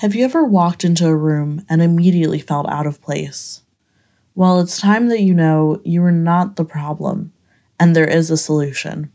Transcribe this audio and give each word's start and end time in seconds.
Have 0.00 0.14
you 0.14 0.26
ever 0.26 0.44
walked 0.44 0.84
into 0.84 1.06
a 1.06 1.16
room 1.16 1.64
and 1.70 1.80
immediately 1.80 2.38
felt 2.38 2.68
out 2.68 2.86
of 2.86 3.00
place? 3.00 3.62
Well, 4.34 4.60
it's 4.60 4.78
time 4.78 5.08
that 5.08 5.22
you 5.22 5.32
know 5.32 5.80
you 5.86 6.04
are 6.04 6.12
not 6.12 6.56
the 6.56 6.66
problem 6.66 7.32
and 7.80 7.96
there 7.96 8.06
is 8.06 8.30
a 8.30 8.36
solution. 8.36 9.10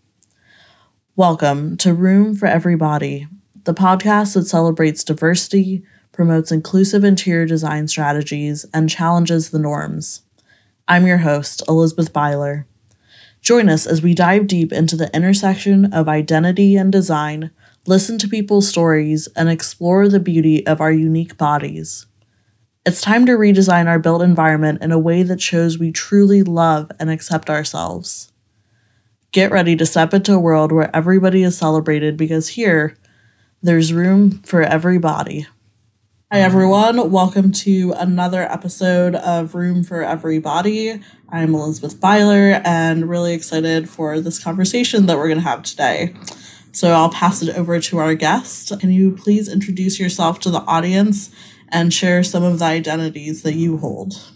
Welcome 1.16 1.78
to 1.78 1.94
Room 1.94 2.36
for 2.36 2.48
Everybody, 2.48 3.28
the 3.66 3.76
podcast 3.76 4.34
that 4.34 4.48
celebrates 4.48 5.04
diversity, 5.04 5.84
promotes 6.12 6.52
inclusive 6.52 7.04
interior 7.04 7.46
design 7.46 7.88
strategies, 7.88 8.66
and 8.74 8.90
challenges 8.90 9.52
the 9.52 9.60
norms. 9.60 10.24
I'm 10.88 11.06
your 11.06 11.20
host, 11.20 11.62
Elizabeth 11.68 12.12
Byler. 12.12 12.66
Join 13.40 13.70
us 13.70 13.86
as 13.86 14.02
we 14.02 14.16
dive 14.16 14.48
deep 14.48 14.74
into 14.74 14.96
the 14.96 15.16
intersection 15.16 15.94
of 15.94 16.10
identity 16.10 16.76
and 16.76 16.92
design 16.92 17.52
listen 17.88 18.20
to 18.20 18.28
people's 18.28 18.68
stories, 18.68 19.28
and 19.36 19.50
explore 19.50 20.08
the 20.08 20.20
beauty 20.20 20.66
of 20.68 20.82
our 20.82 20.92
unique 20.92 21.36
bodies. 21.38 22.06
It's 22.86 23.02
time 23.02 23.26
to 23.26 23.34
redesign 23.34 23.88
our 23.88 23.98
built 23.98 24.22
environment 24.22 24.84
in 24.84 24.92
a 24.92 25.00
way 25.00 25.24
that 25.24 25.42
shows 25.42 25.80
we 25.80 25.92
truly 25.92 26.44
love 26.44 26.92
and 27.00 27.10
accept 27.10 27.50
ourselves. 27.50 28.32
Get 29.32 29.52
ready 29.52 29.76
to 29.78 29.86
step 29.86 30.14
into 30.14 30.34
a 30.34 30.40
world 30.40 30.72
where 30.72 30.96
everybody 30.96 31.42
is 31.42 31.58
celebrated 31.58 32.18
because 32.18 32.50
here, 32.50 32.98
there's 33.64 33.94
room 33.94 34.42
for 34.44 34.62
everybody. 34.62 35.48
Hi, 36.32 36.42
everyone. 36.42 37.12
Welcome 37.12 37.52
to 37.54 37.94
another 37.98 38.44
episode 38.44 39.16
of 39.16 39.56
Room 39.56 39.84
for 39.84 40.04
Everybody. 40.04 41.02
I'm 41.30 41.56
Elizabeth 41.56 42.00
Byler 42.00 42.62
and 42.64 43.10
really 43.10 43.34
excited 43.34 43.90
for 43.90 44.20
this 44.20 44.42
conversation 44.42 45.08
that 45.08 45.18
we're 45.18 45.28
going 45.28 45.42
to 45.42 45.48
have 45.48 45.64
today. 45.64 46.14
So 46.74 46.92
I'll 46.92 47.10
pass 47.10 47.42
it 47.42 47.56
over 47.56 47.80
to 47.80 47.98
our 47.98 48.16
guest. 48.16 48.72
Can 48.80 48.92
you 48.92 49.12
please 49.12 49.50
introduce 49.50 50.00
yourself 50.00 50.40
to 50.42 50.50
the 50.50 50.62
audience 50.62 51.30
and 51.70 51.94
share 51.94 52.24
some 52.24 52.44
of 52.44 52.60
the 52.60 52.66
identities 52.66 53.44
that 53.44 53.56
you 53.56 53.78
hold? 53.78 54.32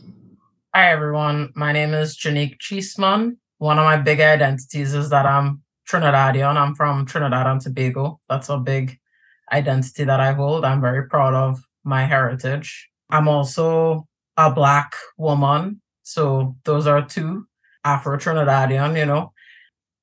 Hi, 0.73 0.91
everyone. 0.91 1.53
My 1.55 1.71
name 1.71 1.93
is 1.93 2.17
Janique 2.17 2.59
Cheeseman. 2.59 3.37
One 3.59 3.79
of 3.79 3.85
my 3.85 3.95
big 3.95 4.19
identities 4.19 4.93
is 4.93 5.09
that 5.11 5.25
I'm 5.25 5.63
Trinidadian. 5.89 6.57
I'm 6.57 6.75
from 6.75 7.05
Trinidad 7.05 7.47
and 7.47 7.61
Tobago. 7.61 8.19
That's 8.27 8.49
a 8.49 8.57
big 8.57 8.99
identity 9.53 10.03
that 10.03 10.19
I 10.19 10.33
hold. 10.33 10.65
I'm 10.65 10.81
very 10.81 11.07
proud 11.07 11.33
of 11.33 11.61
my 11.85 12.03
heritage. 12.05 12.89
I'm 13.09 13.29
also 13.29 14.07
a 14.35 14.51
Black 14.51 14.93
woman. 15.17 15.81
So 16.03 16.57
those 16.65 16.85
are 16.85 17.05
two 17.05 17.47
Afro 17.85 18.17
Trinidadian, 18.17 18.97
you 18.97 19.05
know. 19.05 19.31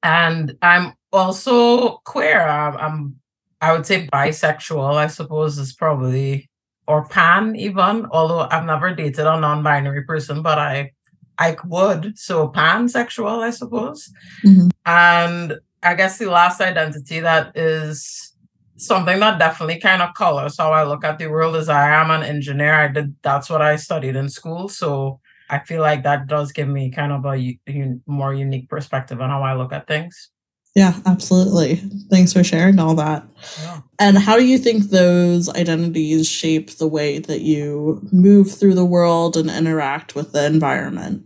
And 0.02 0.56
I'm 0.62 0.94
also 1.12 1.98
queer. 2.04 2.40
I'm, 2.40 2.76
I'm 2.76 3.16
I 3.60 3.72
would 3.72 3.86
say 3.86 4.08
bisexual, 4.08 4.94
I 4.94 5.06
suppose 5.06 5.56
is 5.58 5.72
probably 5.72 6.50
or 6.88 7.06
pan 7.06 7.54
even, 7.54 8.06
although 8.10 8.48
I've 8.50 8.64
never 8.64 8.92
dated 8.94 9.26
a 9.26 9.38
non-binary 9.38 10.02
person, 10.02 10.42
but 10.42 10.58
I 10.58 10.92
I 11.38 11.56
would. 11.64 12.18
So 12.18 12.48
pansexual, 12.48 13.38
I 13.38 13.50
suppose. 13.50 14.12
Mm-hmm. 14.44 14.68
And 14.86 15.54
I 15.82 15.94
guess 15.94 16.18
the 16.18 16.30
last 16.30 16.60
identity 16.60 17.20
that 17.20 17.56
is 17.56 18.32
something 18.76 19.20
that 19.20 19.38
definitely 19.38 19.80
kind 19.80 20.02
of 20.02 20.14
colors 20.14 20.56
how 20.58 20.72
I 20.72 20.82
look 20.82 21.04
at 21.04 21.18
the 21.18 21.28
world 21.28 21.54
is 21.56 21.68
I 21.68 21.90
am 21.90 22.10
an 22.10 22.22
engineer. 22.22 22.74
I 22.74 22.88
did 22.88 23.14
that's 23.22 23.48
what 23.48 23.62
I 23.62 23.76
studied 23.76 24.16
in 24.16 24.28
school. 24.28 24.68
So 24.68 25.20
I 25.50 25.58
feel 25.60 25.82
like 25.82 26.02
that 26.02 26.26
does 26.26 26.52
give 26.52 26.68
me 26.68 26.90
kind 26.90 27.12
of 27.12 27.24
a, 27.24 27.58
a 27.68 27.94
more 28.06 28.34
unique 28.34 28.68
perspective 28.68 29.20
on 29.20 29.30
how 29.30 29.42
I 29.42 29.54
look 29.54 29.72
at 29.72 29.86
things. 29.86 30.30
Yeah, 30.74 30.98
absolutely. 31.04 31.76
Thanks 32.10 32.32
for 32.32 32.42
sharing 32.42 32.78
all 32.78 32.94
that. 32.94 33.26
Yeah. 33.60 33.80
And 33.98 34.18
how 34.18 34.36
do 34.38 34.46
you 34.46 34.56
think 34.56 34.84
those 34.84 35.48
identities 35.50 36.28
shape 36.28 36.70
the 36.70 36.88
way 36.88 37.18
that 37.18 37.42
you 37.42 38.00
move 38.10 38.50
through 38.52 38.74
the 38.74 38.84
world 38.84 39.36
and 39.36 39.50
interact 39.50 40.14
with 40.14 40.32
the 40.32 40.46
environment? 40.46 41.24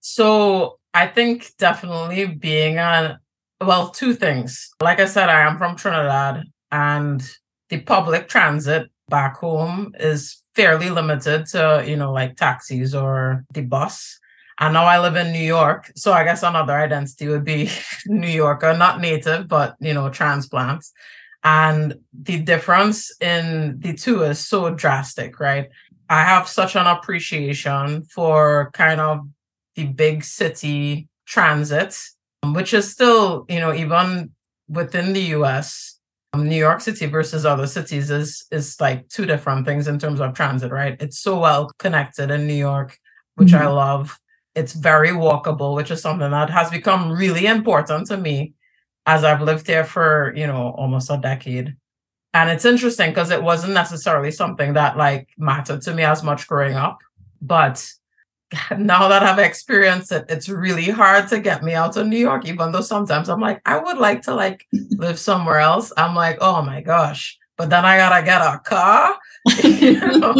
So, 0.00 0.78
I 0.94 1.08
think 1.08 1.50
definitely 1.58 2.26
being 2.26 2.78
a 2.78 3.18
well, 3.60 3.90
two 3.90 4.14
things. 4.14 4.70
Like 4.82 5.00
I 5.00 5.06
said, 5.06 5.28
I 5.28 5.40
am 5.40 5.58
from 5.58 5.76
Trinidad, 5.76 6.44
and 6.70 7.22
the 7.70 7.80
public 7.80 8.28
transit 8.28 8.90
back 9.08 9.36
home 9.36 9.92
is 9.98 10.42
fairly 10.54 10.90
limited 10.90 11.46
to, 11.46 11.84
you 11.86 11.96
know, 11.96 12.12
like 12.12 12.36
taxis 12.36 12.94
or 12.94 13.44
the 13.52 13.62
bus. 13.62 14.18
And 14.60 14.74
now 14.74 14.84
I 14.84 15.00
live 15.00 15.16
in 15.16 15.32
New 15.32 15.42
York. 15.42 15.90
So 15.96 16.12
I 16.12 16.24
guess 16.24 16.42
another 16.42 16.74
identity 16.74 17.28
would 17.28 17.44
be 17.44 17.70
New 18.06 18.28
Yorker, 18.28 18.76
not 18.76 19.00
native, 19.00 19.48
but 19.48 19.76
you 19.80 19.94
know, 19.94 20.10
transplants. 20.10 20.92
And 21.42 21.96
the 22.12 22.38
difference 22.38 23.12
in 23.20 23.78
the 23.78 23.92
two 23.92 24.22
is 24.22 24.38
so 24.38 24.70
drastic, 24.70 25.40
right? 25.40 25.68
I 26.08 26.22
have 26.22 26.48
such 26.48 26.76
an 26.76 26.86
appreciation 26.86 28.04
for 28.04 28.70
kind 28.72 29.00
of 29.00 29.26
the 29.74 29.84
big 29.84 30.24
city 30.24 31.08
transit, 31.26 31.98
which 32.44 32.72
is 32.72 32.90
still, 32.90 33.44
you 33.48 33.60
know, 33.60 33.74
even 33.74 34.30
within 34.68 35.12
the 35.12 35.20
US, 35.36 35.98
um, 36.32 36.48
New 36.48 36.56
York 36.56 36.80
City 36.80 37.06
versus 37.06 37.46
other 37.46 37.66
cities 37.66 38.10
is 38.10 38.44
is 38.50 38.80
like 38.80 39.08
two 39.08 39.24
different 39.24 39.66
things 39.66 39.86
in 39.86 39.98
terms 39.98 40.20
of 40.20 40.34
transit, 40.34 40.72
right? 40.72 41.00
It's 41.00 41.18
so 41.18 41.38
well 41.38 41.70
connected 41.78 42.30
in 42.30 42.46
New 42.46 42.54
York, 42.54 42.98
which 43.36 43.50
mm-hmm. 43.50 43.66
I 43.66 43.70
love. 43.70 44.18
It's 44.54 44.72
very 44.72 45.10
walkable, 45.10 45.74
which 45.74 45.90
is 45.90 46.00
something 46.00 46.30
that 46.30 46.50
has 46.50 46.70
become 46.70 47.10
really 47.12 47.46
important 47.46 48.06
to 48.08 48.16
me 48.16 48.54
as 49.06 49.24
I've 49.24 49.42
lived 49.42 49.66
here 49.66 49.84
for, 49.84 50.32
you 50.36 50.46
know, 50.46 50.74
almost 50.76 51.10
a 51.10 51.18
decade. 51.18 51.76
And 52.32 52.50
it's 52.50 52.64
interesting 52.64 53.10
because 53.10 53.30
it 53.30 53.42
wasn't 53.42 53.74
necessarily 53.74 54.30
something 54.30 54.72
that 54.74 54.96
like 54.96 55.28
mattered 55.38 55.82
to 55.82 55.94
me 55.94 56.02
as 56.02 56.22
much 56.22 56.48
growing 56.48 56.74
up. 56.74 56.98
But 57.40 57.86
now 58.78 59.08
that 59.08 59.22
I've 59.22 59.38
experienced 59.38 60.12
it, 60.12 60.24
it's 60.28 60.48
really 60.48 60.90
hard 60.90 61.28
to 61.28 61.38
get 61.38 61.62
me 61.62 61.74
out 61.74 61.96
of 61.96 62.06
New 62.06 62.18
York, 62.18 62.46
even 62.46 62.72
though 62.72 62.80
sometimes 62.80 63.28
I'm 63.28 63.40
like, 63.40 63.60
I 63.64 63.78
would 63.78 63.98
like 63.98 64.22
to 64.22 64.34
like 64.34 64.66
live 64.90 65.18
somewhere 65.18 65.60
else. 65.60 65.92
I'm 65.96 66.14
like, 66.14 66.38
oh 66.40 66.62
my 66.62 66.80
gosh. 66.80 67.38
But 67.56 67.70
then 67.70 67.84
I 67.84 67.98
gotta 67.98 68.24
get 68.24 68.40
a 68.40 68.60
car. 68.64 69.16
you 69.62 70.00
know? 70.00 70.34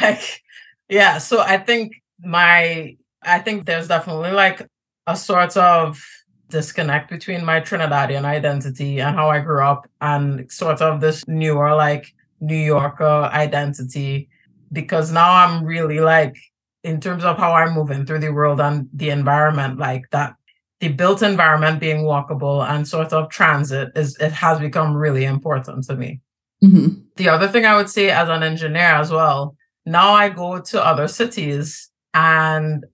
like, 0.00 0.42
yeah. 0.88 1.18
So 1.18 1.40
I 1.40 1.58
think 1.58 1.94
my 2.20 2.96
I 3.24 3.38
think 3.38 3.66
there's 3.66 3.88
definitely 3.88 4.32
like 4.32 4.66
a 5.06 5.16
sort 5.16 5.56
of 5.56 6.02
disconnect 6.48 7.10
between 7.10 7.44
my 7.44 7.60
Trinidadian 7.60 8.24
identity 8.24 9.00
and 9.00 9.16
how 9.16 9.30
I 9.30 9.40
grew 9.40 9.62
up 9.62 9.88
and 10.00 10.50
sort 10.52 10.82
of 10.82 11.00
this 11.00 11.26
newer 11.26 11.74
like 11.74 12.12
New 12.40 12.56
Yorker 12.56 13.30
identity 13.32 14.28
because 14.70 15.12
now 15.12 15.32
I'm 15.32 15.64
really 15.64 16.00
like 16.00 16.36
in 16.84 17.00
terms 17.00 17.24
of 17.24 17.38
how 17.38 17.52
I'm 17.52 17.74
moving 17.74 18.04
through 18.04 18.18
the 18.20 18.32
world 18.32 18.60
and 18.60 18.88
the 18.92 19.10
environment 19.10 19.78
like 19.78 20.10
that 20.10 20.34
the 20.80 20.88
built 20.88 21.22
environment 21.22 21.78
being 21.78 21.98
walkable 21.98 22.68
and 22.68 22.88
sort 22.88 23.12
of 23.12 23.30
transit 23.30 23.92
is 23.94 24.16
it 24.18 24.32
has 24.32 24.58
become 24.58 24.96
really 24.96 25.24
important 25.24 25.84
to 25.84 25.94
me. 25.94 26.20
Mm-hmm. 26.62 27.00
The 27.16 27.28
other 27.28 27.46
thing 27.46 27.64
I 27.64 27.76
would 27.76 27.88
say 27.88 28.10
as 28.10 28.28
an 28.28 28.42
engineer 28.42 28.94
as 28.96 29.12
well, 29.12 29.56
now 29.86 30.12
I 30.12 30.28
go 30.28 30.60
to 30.60 30.84
other 30.84 31.06
cities 31.06 31.88
and 32.14 32.84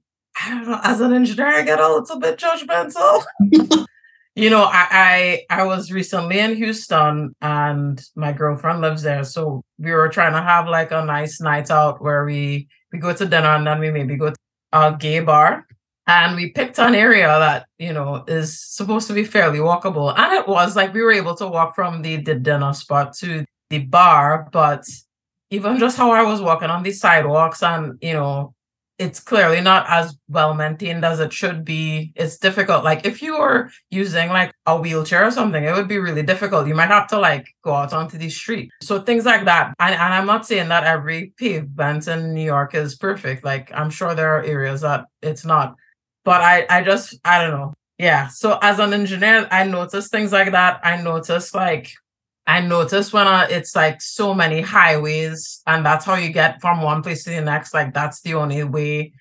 I 0.40 0.50
don't 0.50 0.68
know, 0.68 0.80
as 0.82 1.00
an 1.00 1.12
engineer, 1.12 1.48
I 1.48 1.62
get 1.62 1.80
a 1.80 1.92
little 1.92 2.18
bit 2.18 2.38
judgmental. 2.38 3.24
you 4.34 4.50
know, 4.50 4.62
I, 4.62 4.86
I 5.50 5.60
I 5.60 5.64
was 5.64 5.90
recently 5.90 6.38
in 6.38 6.54
Houston 6.56 7.34
and 7.40 8.00
my 8.14 8.32
girlfriend 8.32 8.80
lives 8.80 9.02
there. 9.02 9.24
So 9.24 9.64
we 9.78 9.90
were 9.90 10.08
trying 10.08 10.32
to 10.32 10.42
have 10.42 10.68
like 10.68 10.92
a 10.92 11.04
nice 11.04 11.40
night 11.40 11.70
out 11.70 12.00
where 12.00 12.24
we 12.24 12.68
we 12.92 12.98
go 12.98 13.12
to 13.12 13.26
dinner 13.26 13.48
and 13.48 13.66
then 13.66 13.80
we 13.80 13.90
maybe 13.90 14.16
go 14.16 14.30
to 14.30 14.36
a 14.72 14.96
gay 14.98 15.20
bar. 15.20 15.66
And 16.06 16.36
we 16.36 16.52
picked 16.52 16.78
an 16.78 16.94
area 16.94 17.26
that, 17.26 17.66
you 17.78 17.92
know, 17.92 18.24
is 18.26 18.58
supposed 18.58 19.08
to 19.08 19.12
be 19.12 19.24
fairly 19.24 19.58
walkable. 19.58 20.18
And 20.18 20.32
it 20.32 20.48
was 20.48 20.74
like 20.74 20.94
we 20.94 21.02
were 21.02 21.12
able 21.12 21.34
to 21.34 21.46
walk 21.46 21.74
from 21.74 22.00
the, 22.00 22.16
the 22.16 22.34
dinner 22.34 22.72
spot 22.72 23.12
to 23.18 23.44
the 23.68 23.80
bar, 23.80 24.48
but 24.50 24.84
even 25.50 25.78
just 25.78 25.98
how 25.98 26.12
I 26.12 26.22
was 26.22 26.40
walking 26.40 26.70
on 26.70 26.82
the 26.82 26.92
sidewalks 26.92 27.62
and, 27.62 27.98
you 28.00 28.14
know, 28.14 28.54
it's 28.98 29.20
clearly 29.20 29.60
not 29.60 29.86
as 29.88 30.16
well 30.28 30.54
maintained 30.54 31.04
as 31.04 31.20
it 31.20 31.32
should 31.32 31.64
be. 31.64 32.12
It's 32.16 32.36
difficult. 32.36 32.82
Like 32.82 33.06
if 33.06 33.22
you 33.22 33.38
were 33.38 33.70
using 33.90 34.28
like 34.30 34.52
a 34.66 34.78
wheelchair 34.78 35.24
or 35.24 35.30
something, 35.30 35.62
it 35.62 35.72
would 35.72 35.86
be 35.86 35.98
really 35.98 36.24
difficult. 36.24 36.66
You 36.66 36.74
might 36.74 36.88
have 36.88 37.06
to 37.08 37.18
like 37.18 37.46
go 37.62 37.74
out 37.74 37.92
onto 37.92 38.18
the 38.18 38.28
street. 38.28 38.70
So 38.82 39.00
things 39.00 39.24
like 39.24 39.44
that. 39.44 39.74
And, 39.78 39.94
and 39.94 40.14
I'm 40.14 40.26
not 40.26 40.46
saying 40.46 40.68
that 40.68 40.84
every 40.84 41.32
pavement 41.36 42.08
in 42.08 42.34
New 42.34 42.44
York 42.44 42.74
is 42.74 42.96
perfect. 42.96 43.44
Like 43.44 43.70
I'm 43.72 43.90
sure 43.90 44.14
there 44.14 44.36
are 44.36 44.42
areas 44.42 44.80
that 44.80 45.04
it's 45.22 45.44
not. 45.44 45.76
But 46.24 46.40
I, 46.40 46.66
I 46.68 46.82
just, 46.82 47.18
I 47.24 47.42
don't 47.42 47.52
know. 47.52 47.74
Yeah. 47.98 48.28
So 48.28 48.58
as 48.62 48.80
an 48.80 48.92
engineer, 48.92 49.46
I 49.50 49.64
notice 49.64 50.08
things 50.08 50.32
like 50.32 50.52
that. 50.52 50.80
I 50.82 51.00
notice 51.00 51.54
like 51.54 51.92
I 52.48 52.62
noticed 52.62 53.12
when 53.12 53.26
uh, 53.26 53.46
it's 53.50 53.76
like 53.76 54.00
so 54.00 54.32
many 54.32 54.62
highways, 54.62 55.62
and 55.66 55.84
that's 55.84 56.06
how 56.06 56.14
you 56.14 56.32
get 56.32 56.62
from 56.62 56.80
one 56.80 57.02
place 57.02 57.24
to 57.24 57.30
the 57.30 57.42
next. 57.42 57.74
Like 57.74 57.92
that's 57.92 58.22
the 58.22 58.34
only 58.34 58.64
way. 58.64 59.12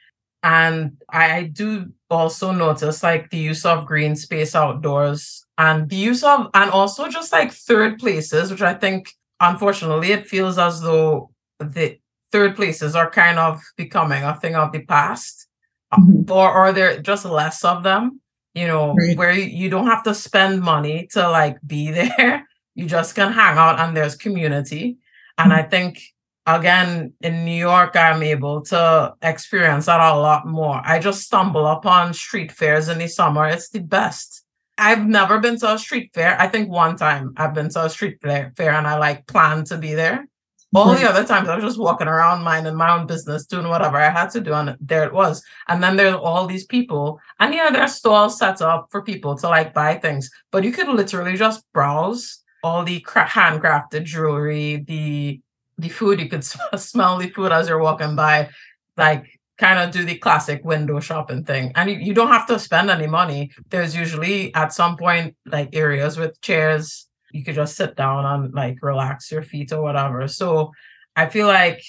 And 0.44 0.98
I 1.10 1.44
do 1.44 1.92
also 2.10 2.54
notice 2.54 3.04
like 3.04 3.30
the 3.30 3.38
use 3.38 3.66
of 3.66 3.86
green 3.86 4.16
space 4.16 4.56
outdoors 4.56 5.46
and 5.58 5.90
the 5.90 5.98
use 5.98 6.24
of, 6.24 6.48
and 6.54 6.72
also 6.72 7.10
just 7.10 7.34
like 7.34 7.52
third 7.52 8.00
places, 8.00 8.50
which 8.50 8.62
I 8.62 8.74
think 8.74 9.10
unfortunately 9.42 10.14
it 10.14 10.26
feels 10.26 10.58
as 10.58 10.80
though 10.80 11.32
the 11.60 12.00
third 12.32 12.56
places 12.56 12.96
are 12.96 13.12
kind 13.12 13.40
of 13.40 13.62
becoming 13.76 14.24
a 14.24 14.40
thing 14.40 14.56
of 14.56 14.72
the 14.72 14.86
past, 14.86 15.48
mm-hmm. 15.94 16.32
or 16.32 16.50
or 16.54 16.72
there 16.72 17.02
just 17.02 17.26
less 17.26 17.66
of 17.66 17.84
them. 17.84 18.22
You 18.56 18.68
know, 18.68 18.94
right. 18.94 19.18
where 19.18 19.34
you 19.34 19.70
don't 19.70 19.88
have 19.88 20.04
to 20.04 20.16
spend 20.16 20.62
money 20.62 21.10
to 21.12 21.30
like 21.30 21.58
be 21.68 21.92
there. 22.18 22.47
You 22.78 22.86
just 22.86 23.16
can 23.16 23.34
hang 23.34 23.58
out 23.58 23.80
and 23.80 23.98
there's 23.98 24.16
community. 24.16 24.98
And. 25.40 25.52
I 25.52 25.64
think 25.64 26.02
again 26.46 27.14
in 27.22 27.44
New 27.44 27.60
York, 27.72 27.96
I'm 27.96 28.22
able 28.22 28.62
to 28.66 29.14
experience 29.22 29.88
that 29.88 30.00
a 30.00 30.16
lot 30.16 30.48
more. 30.48 30.80
I 30.84 31.00
just 31.00 31.24
stumble 31.24 31.66
upon 31.68 32.14
street 32.14 32.52
fairs 32.52 32.88
in 32.88 33.00
the 33.00 33.08
summer. 33.08 33.48
It's 33.48 33.70
the 33.70 33.80
best. 33.80 34.44
I've 34.78 35.08
never 35.08 35.40
been 35.40 35.58
to 35.60 35.74
a 35.74 35.80
street 35.80 36.12
fair. 36.14 36.40
I 36.40 36.48
think 36.48 36.70
one 36.70 36.96
time 36.96 37.34
I've 37.36 37.56
been 37.56 37.70
to 37.70 37.86
a 37.86 37.90
street 37.90 38.20
fair, 38.22 38.54
fair 38.56 38.74
and 38.74 38.86
I 38.86 38.98
like 38.98 39.26
planned 39.26 39.66
to 39.68 39.78
be 39.78 39.96
there. 39.96 40.28
All 40.76 40.94
the 40.94 41.10
other 41.10 41.24
times 41.24 41.50
I 41.50 41.56
was 41.56 41.64
just 41.64 41.80
walking 41.80 42.08
around 42.08 42.44
minding 42.44 42.76
my 42.76 42.92
own 42.96 43.08
business, 43.08 43.48
doing 43.48 43.70
whatever 43.70 43.98
I 43.98 44.12
had 44.12 44.30
to 44.32 44.42
do, 44.42 44.54
and 44.54 44.78
there 44.80 45.06
it 45.06 45.14
was. 45.14 45.42
And 45.68 45.82
then 45.82 45.96
there's 45.96 46.14
all 46.14 46.46
these 46.46 46.66
people, 46.66 47.20
and 47.40 47.54
yeah, 47.54 47.72
there's 47.72 47.96
stalls 47.96 48.38
set 48.38 48.62
up 48.62 48.90
for 48.92 49.02
people 49.02 49.36
to 49.38 49.50
like 49.50 49.74
buy 49.74 49.96
things, 49.96 50.30
but 50.52 50.64
you 50.64 50.72
could 50.72 50.90
literally 50.90 51.36
just 51.36 51.64
browse 51.74 52.44
all 52.68 52.84
the 52.84 53.00
handcrafted 53.02 54.04
jewelry, 54.04 54.84
the 54.88 55.40
the 55.78 55.90
food. 55.90 56.20
You 56.20 56.30
could 56.30 56.44
smell 56.76 57.18
the 57.18 57.30
food 57.30 57.52
as 57.52 57.70
you're 57.70 57.82
walking 57.82 58.16
by, 58.16 58.50
like 58.98 59.24
kind 59.58 59.80
of 59.80 59.92
do 59.92 60.04
the 60.06 60.18
classic 60.18 60.64
window 60.64 61.00
shopping 61.00 61.44
thing. 61.44 61.72
And 61.76 61.90
you, 61.90 61.98
you 61.98 62.14
don't 62.14 62.36
have 62.38 62.48
to 62.48 62.60
spend 62.60 62.90
any 62.90 63.08
money. 63.08 63.52
There's 63.70 63.96
usually 63.96 64.54
at 64.54 64.74
some 64.74 64.98
point 64.98 65.36
like 65.46 65.70
areas 65.76 66.18
with 66.18 66.40
chairs. 66.42 67.08
You 67.32 67.44
could 67.44 67.56
just 67.56 67.76
sit 67.76 67.96
down 67.96 68.26
and 68.26 68.54
like 68.54 68.78
relax 68.82 69.32
your 69.32 69.44
feet 69.44 69.72
or 69.72 69.82
whatever. 69.82 70.28
So 70.28 70.72
I 71.16 71.28
feel 71.28 71.48
like 71.48 71.82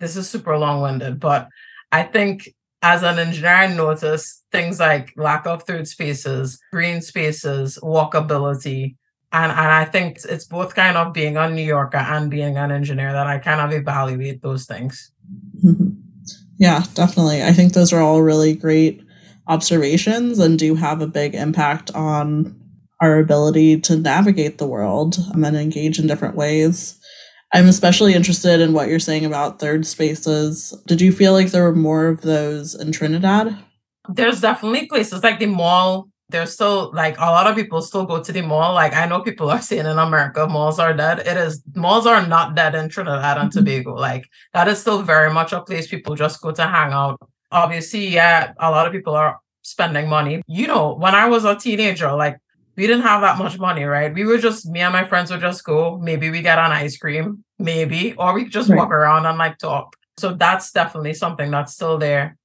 this 0.00 0.16
is 0.16 0.28
super 0.28 0.58
long-winded, 0.58 1.20
but 1.20 1.48
I 1.92 2.02
think 2.02 2.52
as 2.82 3.04
an 3.04 3.20
engineer, 3.20 3.54
I 3.54 3.66
notice 3.68 4.42
things 4.50 4.80
like 4.80 5.12
lack 5.16 5.46
of 5.46 5.62
third 5.62 5.86
spaces, 5.86 6.58
green 6.72 7.00
spaces, 7.00 7.78
walkability, 7.80 8.96
and 9.32 9.50
and 9.50 9.60
I 9.60 9.84
think 9.84 10.18
it's 10.28 10.44
both 10.44 10.74
kind 10.74 10.96
of 10.96 11.12
being 11.12 11.36
a 11.36 11.48
New 11.48 11.62
Yorker 11.62 11.96
and 11.96 12.30
being 12.30 12.56
an 12.56 12.70
engineer 12.70 13.12
that 13.12 13.26
I 13.26 13.38
kind 13.38 13.60
of 13.60 13.72
evaluate 13.72 14.42
those 14.42 14.66
things. 14.66 15.10
Mm-hmm. 15.64 15.88
Yeah, 16.58 16.84
definitely. 16.94 17.42
I 17.42 17.52
think 17.52 17.72
those 17.72 17.92
are 17.92 18.00
all 18.00 18.22
really 18.22 18.54
great 18.54 19.02
observations 19.48 20.38
and 20.38 20.58
do 20.58 20.76
have 20.76 21.02
a 21.02 21.06
big 21.06 21.34
impact 21.34 21.90
on 21.94 22.58
our 23.00 23.18
ability 23.18 23.80
to 23.80 23.96
navigate 23.96 24.58
the 24.58 24.66
world 24.66 25.16
and 25.32 25.44
engage 25.44 25.98
in 25.98 26.06
different 26.06 26.36
ways. 26.36 27.00
I'm 27.52 27.66
especially 27.66 28.14
interested 28.14 28.60
in 28.60 28.72
what 28.72 28.88
you're 28.88 29.00
saying 29.00 29.24
about 29.24 29.58
third 29.58 29.86
spaces. 29.86 30.72
Did 30.86 31.00
you 31.00 31.10
feel 31.10 31.32
like 31.32 31.50
there 31.50 31.64
were 31.64 31.74
more 31.74 32.06
of 32.06 32.20
those 32.20 32.74
in 32.74 32.92
Trinidad? 32.92 33.58
There's 34.08 34.40
definitely 34.40 34.86
places 34.86 35.22
like 35.22 35.38
the 35.38 35.46
mall 35.46 36.11
there's 36.32 36.52
still 36.52 36.90
like 36.92 37.16
a 37.18 37.30
lot 37.30 37.46
of 37.46 37.54
people 37.54 37.80
still 37.82 38.04
go 38.04 38.22
to 38.22 38.32
the 38.32 38.42
mall. 38.42 38.74
Like 38.74 38.94
I 38.94 39.06
know 39.06 39.20
people 39.20 39.50
are 39.50 39.60
saying 39.60 39.86
in 39.86 39.98
America 39.98 40.46
malls 40.46 40.78
are 40.78 40.92
dead. 40.94 41.20
It 41.20 41.36
is 41.36 41.62
malls 41.74 42.06
are 42.06 42.26
not 42.26 42.56
dead 42.56 42.74
in 42.74 42.88
Trinidad 42.88 43.38
and 43.38 43.50
mm-hmm. 43.50 43.58
Tobago. 43.58 43.94
Like 43.94 44.28
that 44.52 44.68
is 44.68 44.80
still 44.80 45.02
very 45.02 45.32
much 45.32 45.52
a 45.52 45.60
place 45.60 45.86
people 45.86 46.16
just 46.16 46.40
go 46.40 46.50
to 46.50 46.66
hang 46.66 46.92
out. 46.92 47.20
Obviously, 47.50 48.08
yeah, 48.08 48.52
a 48.58 48.70
lot 48.70 48.86
of 48.86 48.92
people 48.92 49.14
are 49.14 49.38
spending 49.62 50.08
money. 50.08 50.42
You 50.48 50.66
know, 50.66 50.94
when 50.94 51.14
I 51.14 51.28
was 51.28 51.44
a 51.44 51.54
teenager, 51.54 52.12
like 52.12 52.38
we 52.76 52.86
didn't 52.86 53.02
have 53.02 53.20
that 53.20 53.38
much 53.38 53.58
money, 53.58 53.84
right? 53.84 54.12
We 54.12 54.24
would 54.24 54.40
just 54.40 54.66
me 54.66 54.80
and 54.80 54.92
my 54.92 55.04
friends 55.04 55.30
would 55.30 55.40
just 55.40 55.64
go. 55.64 55.98
Maybe 55.98 56.30
we 56.30 56.42
get 56.42 56.58
an 56.58 56.72
ice 56.72 56.96
cream, 56.96 57.44
maybe, 57.58 58.14
or 58.14 58.34
we 58.34 58.48
just 58.48 58.68
right. 58.68 58.78
walk 58.78 58.90
around 58.90 59.26
and 59.26 59.38
like 59.38 59.58
talk. 59.58 59.96
So 60.16 60.32
that's 60.34 60.72
definitely 60.72 61.14
something 61.14 61.50
that's 61.50 61.74
still 61.74 61.98
there. 61.98 62.36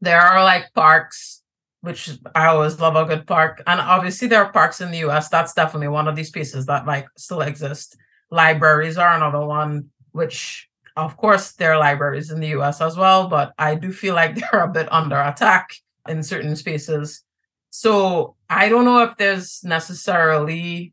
There 0.00 0.20
are 0.20 0.44
like 0.44 0.72
parks 0.74 1.42
which 1.86 2.10
I 2.34 2.46
always 2.46 2.80
love 2.80 2.96
a 2.96 3.04
good 3.04 3.28
park. 3.28 3.62
And 3.64 3.80
obviously 3.80 4.26
there 4.26 4.42
are 4.42 4.50
parks 4.50 4.80
in 4.80 4.90
the 4.90 4.98
US. 5.08 5.28
That's 5.28 5.54
definitely 5.54 5.86
one 5.86 6.08
of 6.08 6.16
these 6.16 6.30
pieces 6.30 6.66
that 6.66 6.84
like 6.84 7.06
still 7.16 7.42
exist. 7.42 7.96
Libraries 8.32 8.98
are 8.98 9.14
another 9.14 9.46
one, 9.46 9.90
which 10.10 10.68
of 10.96 11.16
course 11.16 11.52
there 11.52 11.74
are 11.74 11.78
libraries 11.78 12.32
in 12.32 12.40
the 12.40 12.48
US 12.58 12.80
as 12.80 12.96
well, 12.96 13.28
but 13.28 13.52
I 13.56 13.76
do 13.76 13.92
feel 13.92 14.16
like 14.16 14.34
they're 14.50 14.64
a 14.64 14.68
bit 14.68 14.92
under 14.92 15.20
attack 15.20 15.76
in 16.08 16.24
certain 16.24 16.56
spaces. 16.56 17.22
So 17.70 18.34
I 18.50 18.68
don't 18.68 18.84
know 18.84 19.04
if 19.04 19.16
there's 19.16 19.62
necessarily 19.62 20.92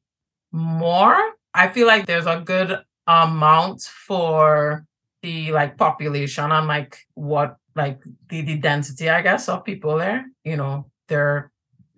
more. 0.51 1.17
I 1.55 1.69
feel 1.69 1.87
like 1.87 2.05
there's 2.05 2.27
a 2.27 2.43
good 2.45 2.77
amount 3.07 3.81
for 3.81 4.85
the 5.23 5.51
like 5.53 5.75
population 5.75 6.51
and 6.51 6.67
like 6.67 6.99
what 7.15 7.57
like 7.75 8.01
the, 8.29 8.41
the 8.41 8.57
density, 8.57 9.09
I 9.09 9.21
guess, 9.21 9.49
of 9.49 9.63
people 9.63 9.97
there. 9.97 10.25
You 10.43 10.57
know, 10.57 10.91
they're 11.07 11.51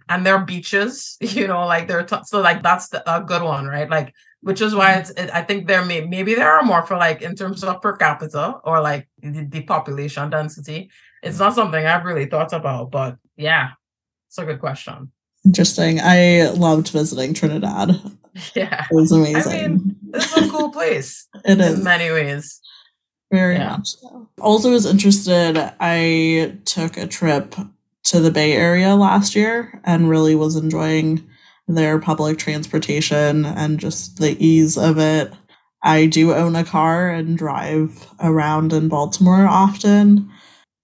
and 0.07 0.25
their 0.25 0.39
beaches. 0.39 1.18
You 1.22 1.48
know, 1.48 1.66
like 1.66 1.88
they're 1.88 2.04
t- 2.04 2.25
so 2.25 2.42
like 2.42 2.63
that's 2.63 2.89
the, 2.89 3.04
a 3.12 3.22
good 3.22 3.42
one, 3.42 3.66
right? 3.66 3.89
Like 3.89 4.13
which 4.42 4.62
is 4.62 4.75
why 4.75 4.94
it's 4.94 5.10
it, 5.12 5.30
I 5.33 5.42
think 5.42 5.68
there 5.68 5.83
may 5.83 6.06
maybe 6.06 6.36
there 6.36 6.51
are 6.51 6.63
more 6.63 6.86
for 6.86 6.98
like 6.98 7.24
in 7.24 7.36
terms 7.36 7.63
of 7.63 7.81
per 7.81 7.95
capita 7.98 8.60
or 8.63 8.80
like 8.80 9.07
the, 9.22 9.44
the 9.44 9.62
population 9.63 10.30
density. 10.30 10.92
It's 11.24 11.39
not 11.39 11.56
something 11.56 11.83
I've 11.83 12.06
really 12.06 12.27
thought 12.27 12.54
about, 12.54 12.92
but 12.92 13.18
yeah, 13.36 13.72
it's 14.27 14.38
a 14.38 14.45
good 14.45 14.60
question. 14.60 15.12
Interesting. 15.44 16.00
I 16.00 16.50
loved 16.51 16.89
visiting 16.89 17.33
Trinidad. 17.33 18.00
Yeah, 18.54 18.86
it 18.92 18.94
was 18.94 19.13
amazing. 19.13 19.54
I 19.54 19.68
mean, 19.69 19.95
it's 20.13 20.36
a 20.36 20.50
cool 20.50 20.69
place. 20.69 21.25
it 21.45 21.57
is 21.57 21.77
in 21.77 21.86
many 21.86 22.12
ways. 22.12 22.60
Very 23.31 23.56
yeah. 23.56 23.77
much 23.77 23.88
so. 23.88 24.30
Also, 24.39 24.72
was 24.72 24.86
interested. 24.86 25.57
I 25.80 26.57
took 26.66 26.98
a 26.98 27.07
trip 27.07 27.56
to 28.06 28.19
the 28.19 28.31
Bay 28.31 28.54
Area 28.54 28.95
last 28.95 29.36
year 29.36 29.81
and 29.83 30.10
really 30.10 30.36
was 30.36 30.56
enjoying 30.56 31.27
their 31.68 32.00
public 32.00 32.38
transportation 32.38 33.45
and 33.45 33.80
just 33.80 34.18
the 34.18 34.38
ease 34.44 34.77
of 34.77 35.00
it. 35.00 35.33
I 35.83 36.06
do 36.06 36.33
own 36.33 36.56
a 36.56 36.63
car 36.63 37.10
and 37.10 37.38
drive 37.38 38.07
around 38.19 38.74
in 38.74 38.89
Baltimore 38.89 39.48
often. 39.48 40.31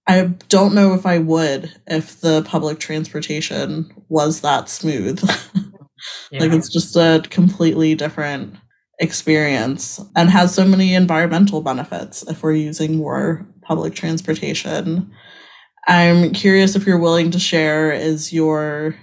I 0.06 0.22
don't 0.48 0.74
know 0.74 0.94
if 0.94 1.06
I 1.06 1.18
would 1.18 1.72
if 1.86 2.20
the 2.20 2.42
public 2.42 2.80
transportation 2.80 3.90
was 4.08 4.40
that 4.40 4.68
smooth. 4.68 5.22
yeah. 6.30 6.40
Like 6.40 6.52
it's 6.52 6.68
just 6.68 6.96
a 6.96 7.22
completely 7.30 7.94
different 7.94 8.56
experience 9.02 10.00
and 10.16 10.30
has 10.30 10.54
so 10.54 10.64
many 10.64 10.94
environmental 10.94 11.60
benefits 11.60 12.22
if 12.28 12.42
we're 12.42 12.54
using 12.54 12.96
more 12.96 13.46
public 13.62 13.94
transportation. 13.94 15.10
I'm 15.88 16.32
curious 16.32 16.76
if 16.76 16.86
you're 16.86 17.00
willing 17.00 17.32
to 17.32 17.38
share 17.38 17.92
is 17.92 18.32
your 18.32 18.94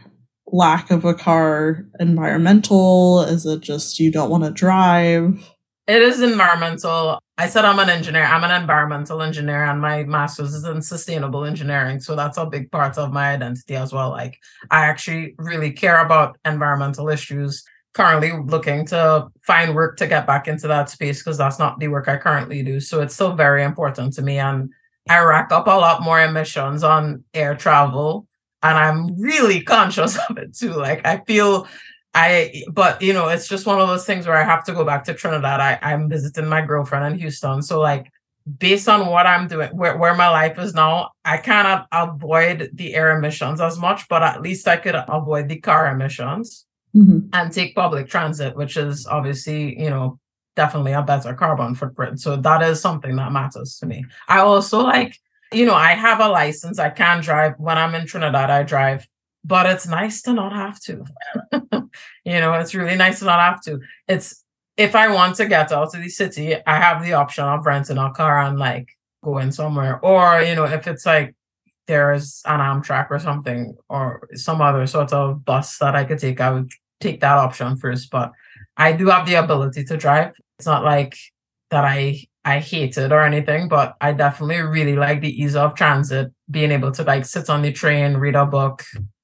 lack 0.48 0.90
of 0.90 1.06
a 1.06 1.14
car 1.14 1.86
environmental? 2.00 3.22
Is 3.22 3.46
it 3.46 3.62
just 3.62 4.00
you 4.00 4.12
don't 4.12 4.30
want 4.30 4.46
to 4.46 4.52
drive? 4.52 5.46
It 5.86 6.02
is 6.02 6.22
environmental. 6.22 7.20
I 7.38 7.48
said 7.48 7.66
I'm 7.66 7.80
an 7.80 7.90
engineer. 7.90 8.24
I'm 8.24 8.44
an 8.44 8.62
environmental 8.62 9.22
engineer, 9.22 9.64
and 9.64 9.82
my 9.82 10.04
master's 10.04 10.54
is 10.54 10.64
in 10.64 10.82
sustainable 10.82 11.46
engineering. 11.46 12.00
So 12.00 12.16
that's 12.16 12.38
a 12.38 12.46
big 12.46 12.72
part 12.72 12.98
of 12.98 13.12
my 13.12 13.32
identity 13.32 13.76
as 13.76 13.92
well. 13.92 14.10
Like, 14.12 14.38
I 14.72 14.86
actually 14.86 15.36
really 15.38 15.72
care 15.72 16.00
about 16.00 16.38
environmental 16.46 17.10
issues 17.10 17.64
currently 17.94 18.32
looking 18.32 18.86
to 18.86 19.28
find 19.42 19.74
work 19.74 19.98
to 19.98 20.08
get 20.08 20.28
back 20.28 20.48
into 20.48 20.68
that 20.68 20.90
space 20.90 21.20
because 21.20 21.38
that's 21.38 21.60
not 21.60 21.80
the 21.80 21.88
work 21.88 22.08
I 22.08 22.18
currently 22.18 22.64
do. 22.64 22.80
So 22.80 23.02
it's 23.02 23.16
still 23.16 23.34
very 23.34 23.64
important 23.64 24.14
to 24.14 24.22
me. 24.22 24.38
And 24.38 24.72
I 25.10 25.20
rack 25.20 25.52
up 25.52 25.68
a 25.68 25.72
lot 25.72 26.04
more 26.04 26.22
emissions 26.22 26.84
on 26.84 27.24
air 27.34 27.56
travel. 27.56 28.28
And 28.62 28.78
I'm 28.78 29.20
really 29.20 29.62
conscious 29.76 30.18
of 30.30 30.38
it 30.38 30.56
too. 30.56 30.74
Like 30.74 31.06
I 31.06 31.22
feel 31.26 31.68
I 32.14 32.64
but 32.72 33.02
you 33.02 33.14
know, 33.14 33.30
it's 33.30 33.48
just 33.48 33.66
one 33.66 33.80
of 33.80 33.88
those 33.88 34.06
things 34.06 34.28
where 34.28 34.38
I 34.38 34.44
have 34.44 34.64
to 34.66 34.74
go 34.74 34.84
back 34.86 35.04
to 35.06 35.14
Trinidad. 35.14 35.60
I, 35.60 35.80
I'm 35.82 36.10
visiting 36.10 36.48
my 36.48 36.62
girlfriend 36.62 37.14
in 37.14 37.20
Houston. 37.20 37.62
So 37.62 37.80
like 37.80 38.12
based 38.58 38.90
on 38.90 39.08
what 39.08 39.28
I'm 39.28 39.48
doing, 39.48 39.70
where, 39.76 39.98
where 39.98 40.16
my 40.16 40.30
life 40.30 40.58
is 40.58 40.74
now, 40.74 41.12
I 41.24 41.38
cannot 41.38 41.88
avoid 41.92 42.72
the 42.74 42.96
air 42.96 43.16
emissions 43.16 43.62
as 43.62 43.78
much, 43.78 44.08
but 44.10 44.24
at 44.24 44.42
least 44.42 44.68
I 44.68 44.78
could 44.78 44.96
avoid 44.96 45.50
the 45.50 45.60
car 45.60 45.88
emissions 45.88 46.66
mm-hmm. 46.96 47.28
and 47.34 47.52
take 47.52 47.76
public 47.76 48.08
transit, 48.08 48.56
which 48.56 48.78
is 48.78 49.06
obviously, 49.08 49.80
you 49.82 49.90
know, 49.90 50.20
definitely 50.56 50.92
a 50.92 51.02
better 51.02 51.34
carbon 51.34 51.76
footprint. 51.76 52.20
So 52.20 52.36
that 52.36 52.62
is 52.62 52.82
something 52.82 53.16
that 53.16 53.32
matters 53.32 53.78
to 53.80 53.86
me. 53.86 54.06
I 54.28 54.40
also 54.40 54.82
like, 54.82 55.18
you 55.52 55.66
know, 55.66 55.76
I 55.76 55.94
have 55.94 56.20
a 56.20 56.28
license. 56.28 56.80
I 56.80 56.90
can 56.90 57.22
drive 57.22 57.54
when 57.58 57.78
I'm 57.78 57.96
in 57.96 58.06
Trinidad, 58.06 58.50
I 58.50 58.64
drive, 58.64 59.08
but 59.44 59.66
it's 59.66 59.88
nice 59.88 60.22
to 60.24 60.34
not 60.34 60.54
have 60.54 60.80
to. 60.82 61.06
you 62.26 62.40
know, 62.40 62.54
it's 62.54 62.76
really 62.76 62.96
nice 62.96 63.20
to 63.20 63.26
not 63.26 63.40
have 63.40 63.62
to. 63.64 63.80
It's 64.08 64.44
if 64.78 64.96
I 64.96 65.10
want 65.10 65.36
to 65.38 65.46
get 65.46 65.72
out 65.72 65.96
of 65.96 66.02
the 66.02 66.10
city, 66.10 66.56
I 66.66 66.80
have 66.80 67.04
the 67.04 67.14
option 67.14 67.44
of 67.44 67.66
renting 67.66 67.98
a 67.98 68.12
car 68.12 68.42
and 68.42 68.58
like 68.60 68.90
going 69.24 69.52
somewhere. 69.52 70.00
Or, 70.00 70.42
you 70.42 70.56
know, 70.56 70.66
if 70.66 70.88
it's 70.88 71.06
like 71.06 71.36
there's 71.90 72.42
an 72.46 72.60
Amtrak 72.60 73.08
or 73.10 73.20
something 73.20 73.76
or 73.90 74.30
some 74.36 74.62
other 74.62 74.86
sort 74.88 75.12
of 75.12 75.44
bus 75.44 75.78
that 75.80 75.96
I 75.96 76.06
could 76.06 76.20
take, 76.20 76.40
I 76.40 76.52
would 76.52 76.72
take 77.02 77.20
that 77.22 77.38
option 77.38 77.76
first. 77.78 78.12
But 78.12 78.32
I 78.78 78.94
do 78.94 79.08
have 79.08 79.26
the 79.26 79.36
ability 79.36 79.84
to 79.86 79.98
drive. 79.98 80.34
It's 80.58 80.68
not 80.68 80.84
like 80.84 81.18
that 81.72 81.84
I 81.84 82.24
I 82.46 82.60
hate 82.60 82.98
it 82.98 83.12
or 83.12 83.24
anything, 83.24 83.68
but 83.68 83.96
I 84.00 84.14
definitely 84.14 84.62
really 84.62 84.96
like 84.96 85.22
the 85.22 85.42
ease 85.42 85.56
of 85.56 85.76
transit, 85.76 86.32
being 86.50 86.72
able 86.72 86.92
to 86.94 87.04
like 87.04 87.26
sit 87.26 87.50
on 87.50 87.64
the 87.64 87.72
train, 87.72 88.18
read 88.18 88.36
a 88.36 88.46
book, 88.46 88.84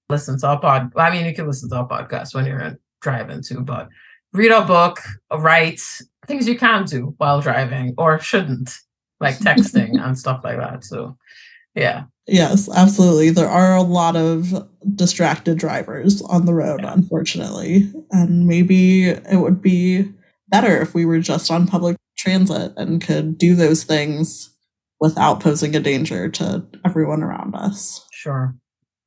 listen 0.10 0.40
to 0.40 0.52
a 0.52 0.58
pod. 0.58 0.92
I 0.96 1.12
mean, 1.12 1.26
you 1.26 1.34
can 1.34 1.48
listen 1.48 1.70
to 1.70 1.82
a 1.82 1.88
podcast 1.88 2.36
when 2.36 2.46
you're 2.46 2.78
driving 3.02 3.42
too, 3.42 3.62
but 3.62 3.90
read 4.34 4.52
a 4.52 4.66
book, 4.66 5.00
write 5.32 5.82
things 6.28 6.48
you 6.48 6.58
can 6.58 6.86
do 6.86 7.14
while 7.18 7.42
driving 7.42 7.94
or 7.98 8.20
shouldn't, 8.20 8.76
like 9.20 9.38
texting 9.38 10.02
and 10.04 10.18
stuff 10.18 10.42
like 10.44 10.58
that. 10.58 10.84
So, 10.84 11.18
yeah. 11.74 12.06
Yes, 12.28 12.70
absolutely. 12.76 13.30
There 13.30 13.50
are 13.50 13.76
a 13.76 13.84
lot 13.84 14.16
of 14.16 14.68
distracted 14.96 15.58
drivers 15.58 16.22
on 16.24 16.46
the 16.46 16.54
road, 16.54 16.82
yeah. 16.82 16.94
unfortunately. 16.94 17.92
And 18.12 18.48
maybe 18.48 19.10
it 19.10 19.40
would 19.40 19.62
be 19.62 20.12
better 20.48 20.82
if 20.82 20.96
we 20.96 21.06
were 21.06 21.20
just 21.20 21.52
on 21.52 21.68
public 21.68 21.98
transit 22.18 22.74
and 22.78 23.02
could 23.02 23.38
do 23.38 23.56
those 23.56 23.84
things 23.84 24.56
without 25.00 25.40
posing 25.40 25.76
a 25.76 25.80
danger 25.80 26.30
to 26.30 26.66
everyone 26.84 27.22
around 27.22 27.54
us. 27.56 28.06
Sure. 28.12 28.56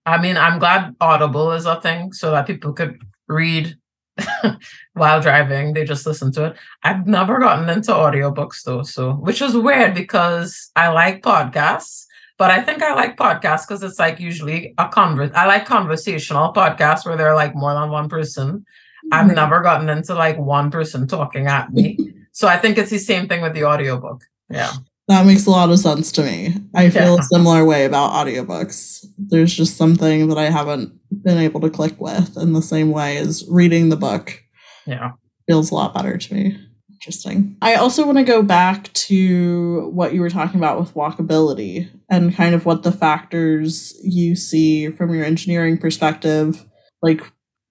I 0.07 0.21
mean, 0.21 0.37
I'm 0.37 0.59
glad 0.59 0.95
Audible 1.01 1.53
is 1.53 1.67
a 1.67 1.81
thing 1.81 2.13
so 2.13 2.31
that 2.31 2.47
people 2.47 2.73
could 2.73 2.99
read 3.29 3.77
while 4.95 5.21
driving. 5.21 5.73
They 5.73 5.85
just 5.85 6.07
listen 6.07 6.33
to 6.33 6.47
it. 6.47 6.57
I've 6.83 7.07
never 7.07 7.39
gotten 7.39 7.69
into 7.69 7.93
audiobooks 7.93 8.63
though, 8.65 8.83
so 8.83 9.13
which 9.13 9.43
is 9.43 9.57
weird 9.57 9.95
because 9.95 10.71
I 10.77 10.89
like 10.89 11.23
podcasts, 11.23 12.05
but 12.39 12.53
I 12.53 12.63
think 12.63 12.83
I 12.83 12.95
like 12.95 13.17
podcasts 13.17 13.67
because 13.67 13.83
it's 13.83 13.99
like 13.99 14.21
usually 14.21 14.75
a 14.79 14.89
convers 14.89 15.33
I 15.35 15.47
like 15.47 15.67
conversational 15.67 16.53
podcasts 16.53 17.05
where 17.05 17.17
they're 17.17 17.35
like 17.35 17.55
more 17.55 17.75
than 17.75 17.91
one 17.91 18.09
person. 18.09 18.65
I've 19.13 19.27
mm-hmm. 19.27 19.35
never 19.35 19.61
gotten 19.61 19.89
into 19.89 20.15
like 20.15 20.39
one 20.39 20.71
person 20.71 21.07
talking 21.07 21.47
at 21.47 21.73
me. 21.73 21.99
so 22.33 22.47
I 22.47 22.57
think 22.57 22.79
it's 22.79 22.91
the 22.91 22.99
same 22.99 23.29
thing 23.29 23.43
with 23.43 23.55
the 23.55 23.65
audiobook. 23.65 24.23
Yeah. 24.51 24.73
That 25.09 25.27
makes 25.27 25.47
a 25.47 25.51
lot 25.51 25.71
of 25.71 25.79
sense 25.79 26.13
to 26.13 26.23
me. 26.23 26.55
I 26.75 26.91
feel 26.91 27.15
yeah. 27.15 27.21
a 27.21 27.23
similar 27.23 27.65
way 27.65 27.87
about 27.87 28.13
audiobooks. 28.13 29.07
There's 29.17 29.55
just 29.55 29.77
something 29.77 30.29
that 30.29 30.37
I 30.37 30.51
haven't 30.51 30.93
been 31.23 31.39
able 31.39 31.61
to 31.63 31.71
click 31.71 31.99
with 31.99 32.37
in 32.37 32.53
the 32.53 32.63
same 32.63 32.91
way 32.91 33.17
as 33.17 33.45
reading 33.49 33.89
the 33.89 33.97
book. 33.97 34.43
Yeah. 34.87 35.13
Feels 35.47 35.71
a 35.71 35.75
lot 35.75 35.95
better 35.95 36.19
to 36.19 36.35
me. 36.35 36.59
Interesting. 36.99 37.57
I 37.63 37.77
also 37.77 38.05
want 38.05 38.19
to 38.19 38.25
go 38.25 38.43
back 38.43 38.93
to 38.95 39.89
what 39.91 40.15
you 40.15 40.21
were 40.21 40.31
talking 40.31 40.59
about 40.59 40.81
with 40.81 40.95
walkability 40.95 41.89
and 42.11 42.35
kind 42.35 42.57
of 42.57 42.67
what 42.67 42.83
the 42.83 42.91
factors 42.91 43.97
you 44.03 44.35
see 44.35 44.91
from 44.91 45.15
your 45.15 45.25
engineering 45.25 45.79
perspective. 45.79 46.67
Like, 47.01 47.21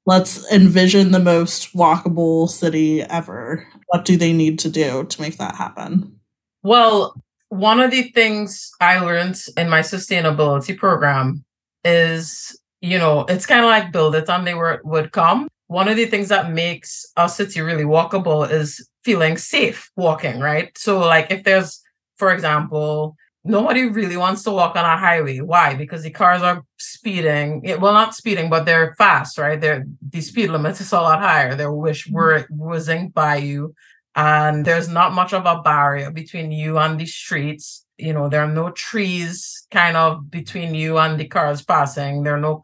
let's 0.05 0.49
envision 0.49 1.11
the 1.11 1.19
most 1.19 1.75
walkable 1.75 2.47
city 2.47 3.01
ever. 3.01 3.67
What 3.87 4.05
do 4.05 4.15
they 4.15 4.31
need 4.31 4.59
to 4.59 4.69
do 4.69 5.03
to 5.03 5.21
make 5.21 5.37
that 5.39 5.55
happen? 5.55 6.21
Well, 6.63 7.13
one 7.49 7.81
of 7.81 7.91
the 7.91 8.03
things 8.03 8.71
I 8.79 8.99
learned 8.99 9.41
in 9.57 9.69
my 9.69 9.81
sustainability 9.81 10.77
program 10.77 11.43
is, 11.83 12.57
you 12.79 12.97
know, 12.97 13.25
it's 13.27 13.45
kind 13.45 13.65
of 13.65 13.67
like 13.67 13.91
build 13.91 14.15
it 14.15 14.29
and 14.29 14.47
they 14.47 14.53
were, 14.53 14.79
would 14.85 15.11
come. 15.11 15.49
One 15.67 15.89
of 15.89 15.97
the 15.97 16.05
things 16.05 16.29
that 16.29 16.53
makes 16.53 17.05
a 17.17 17.27
city 17.27 17.59
really 17.59 17.83
walkable 17.83 18.49
is 18.49 18.87
feeling 19.07 19.37
safe 19.37 19.79
walking, 19.95 20.37
right? 20.39 20.77
So, 20.77 20.99
like, 20.99 21.31
if 21.31 21.41
there's, 21.45 21.81
for 22.17 22.29
example, 22.33 23.15
nobody 23.43 23.83
really 23.99 24.17
wants 24.17 24.43
to 24.43 24.51
walk 24.51 24.75
on 24.75 24.83
a 24.83 24.97
highway. 24.97 25.39
Why? 25.39 25.75
Because 25.75 26.03
the 26.03 26.09
cars 26.21 26.41
are 26.41 26.63
speeding. 26.77 27.61
Well, 27.81 27.93
not 27.93 28.15
speeding, 28.15 28.49
but 28.49 28.65
they're 28.65 28.95
fast, 28.97 29.37
right? 29.37 29.59
They're 29.61 29.85
the 30.13 30.21
speed 30.21 30.49
limit 30.49 30.81
is 30.81 30.91
a 30.91 30.99
lot 30.99 31.21
higher. 31.21 31.55
They're 31.55 31.81
wish 31.87 32.01
mm-hmm. 32.05 32.15
were 32.15 32.47
whizzing 32.49 33.09
by 33.09 33.37
you 33.37 33.73
and 34.17 34.65
there's 34.65 34.89
not 34.89 35.13
much 35.13 35.31
of 35.31 35.45
a 35.45 35.61
barrier 35.61 36.09
between 36.09 36.51
you 36.51 36.79
and 36.79 36.99
the 36.99 37.05
streets. 37.05 37.85
You 37.99 38.13
know, 38.13 38.27
there 38.27 38.41
are 38.41 38.51
no 38.51 38.71
trees 38.71 39.67
kind 39.69 39.95
of 39.95 40.31
between 40.31 40.73
you 40.73 40.97
and 40.97 41.19
the 41.19 41.27
cars 41.27 41.61
passing. 41.61 42.23
There 42.23 42.33
are 42.35 42.47
no 42.49 42.63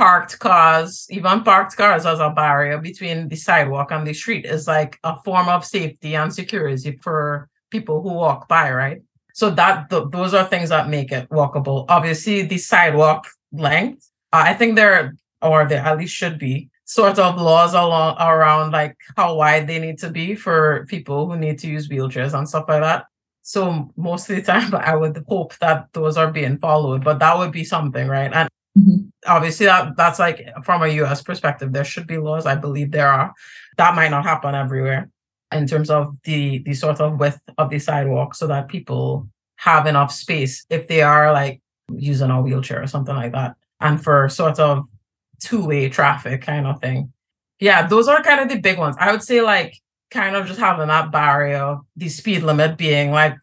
parked 0.00 0.38
cars, 0.38 1.06
even 1.10 1.42
parked 1.42 1.76
cars 1.76 2.06
as 2.06 2.20
a 2.20 2.30
barrier 2.30 2.78
between 2.78 3.28
the 3.28 3.36
sidewalk 3.36 3.90
and 3.90 4.06
the 4.06 4.14
street 4.14 4.46
is 4.46 4.66
like 4.66 4.98
a 5.04 5.14
form 5.24 5.46
of 5.50 5.62
safety 5.62 6.16
and 6.16 6.32
security 6.32 6.92
for 7.02 7.50
people 7.70 8.00
who 8.00 8.14
walk 8.14 8.48
by, 8.48 8.72
right? 8.72 9.02
So 9.34 9.50
that 9.50 9.90
th- 9.90 10.04
those 10.10 10.32
are 10.32 10.46
things 10.46 10.70
that 10.70 10.88
make 10.88 11.12
it 11.12 11.28
walkable. 11.28 11.84
Obviously, 11.90 12.40
the 12.40 12.56
sidewalk 12.56 13.26
length, 13.52 14.10
uh, 14.32 14.44
I 14.46 14.54
think 14.54 14.76
there, 14.76 15.16
or 15.42 15.66
there 15.66 15.84
at 15.84 15.98
least 15.98 16.14
should 16.14 16.38
be 16.38 16.70
sort 16.86 17.18
of 17.18 17.38
laws 17.38 17.74
along 17.74 18.16
around 18.18 18.70
like 18.72 18.96
how 19.18 19.34
wide 19.34 19.66
they 19.66 19.78
need 19.78 19.98
to 19.98 20.08
be 20.08 20.34
for 20.34 20.86
people 20.88 21.28
who 21.28 21.36
need 21.36 21.58
to 21.58 21.68
use 21.68 21.90
wheelchairs 21.90 22.32
and 22.32 22.48
stuff 22.48 22.64
like 22.68 22.80
that. 22.80 23.04
So 23.42 23.90
most 23.98 24.30
of 24.30 24.36
the 24.36 24.42
time, 24.42 24.74
I 24.92 24.96
would 24.96 25.22
hope 25.28 25.58
that 25.58 25.88
those 25.92 26.16
are 26.16 26.32
being 26.32 26.56
followed, 26.56 27.04
but 27.04 27.18
that 27.18 27.36
would 27.36 27.52
be 27.52 27.64
something, 27.64 28.08
right? 28.08 28.32
And 28.32 28.48
mm-hmm. 28.78 29.08
obviously, 29.26 29.66
that 29.66 29.96
that's 29.96 30.18
like 30.18 30.46
from 30.64 30.82
a 30.82 30.88
U.S. 30.88 31.22
perspective, 31.22 31.72
there 31.72 31.84
should 31.84 32.06
be 32.06 32.18
laws. 32.18 32.46
I 32.46 32.54
believe 32.54 32.90
there 32.90 33.08
are. 33.08 33.32
That 33.76 33.94
might 33.94 34.10
not 34.10 34.24
happen 34.24 34.54
everywhere 34.54 35.10
in 35.52 35.66
terms 35.66 35.90
of 35.90 36.16
the 36.24 36.62
the 36.64 36.74
sort 36.74 37.00
of 37.00 37.18
width 37.18 37.40
of 37.58 37.70
the 37.70 37.78
sidewalk, 37.78 38.34
so 38.34 38.46
that 38.46 38.68
people 38.68 39.28
have 39.56 39.86
enough 39.86 40.12
space 40.12 40.64
if 40.70 40.88
they 40.88 41.02
are 41.02 41.32
like 41.32 41.60
using 41.92 42.30
a 42.30 42.40
wheelchair 42.40 42.82
or 42.82 42.86
something 42.86 43.14
like 43.14 43.32
that, 43.32 43.56
and 43.80 44.02
for 44.02 44.28
sort 44.28 44.58
of 44.58 44.84
two-way 45.40 45.88
traffic 45.88 46.42
kind 46.42 46.66
of 46.66 46.80
thing. 46.80 47.12
Yeah, 47.58 47.86
those 47.86 48.08
are 48.08 48.22
kind 48.22 48.40
of 48.40 48.48
the 48.48 48.60
big 48.60 48.78
ones. 48.78 48.96
I 48.98 49.12
would 49.12 49.22
say 49.22 49.40
like 49.42 49.74
kind 50.10 50.36
of 50.36 50.46
just 50.46 50.60
having 50.60 50.88
that 50.88 51.12
barrier, 51.12 51.78
the 51.96 52.08
speed 52.08 52.42
limit 52.42 52.76
being 52.76 53.10
like, 53.10 53.36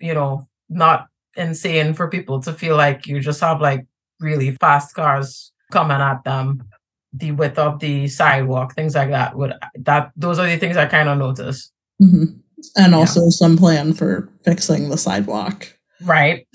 you 0.00 0.14
know, 0.14 0.48
not 0.68 1.08
insane 1.36 1.94
for 1.94 2.08
people 2.08 2.40
to 2.42 2.52
feel 2.52 2.76
like 2.76 3.06
you 3.06 3.20
just 3.20 3.40
have 3.40 3.60
like 3.60 3.86
really 4.20 4.52
fast 4.52 4.94
cars 4.94 5.52
coming 5.72 5.98
at 5.98 6.24
them, 6.24 6.68
the 7.12 7.32
width 7.32 7.58
of 7.58 7.80
the 7.80 8.08
sidewalk, 8.08 8.74
things 8.74 8.94
like 8.94 9.10
that. 9.10 9.36
Would 9.36 9.54
that 9.80 10.12
those 10.16 10.38
are 10.38 10.46
the 10.46 10.56
things 10.56 10.76
I 10.76 10.86
kind 10.86 11.08
of 11.08 11.18
notice. 11.18 11.70
Mm-hmm. 12.02 12.38
And 12.76 12.92
yeah. 12.92 12.98
also 12.98 13.28
some 13.30 13.56
plan 13.56 13.92
for 13.92 14.28
fixing 14.44 14.90
the 14.90 14.98
sidewalk. 14.98 15.76
Right. 16.02 16.46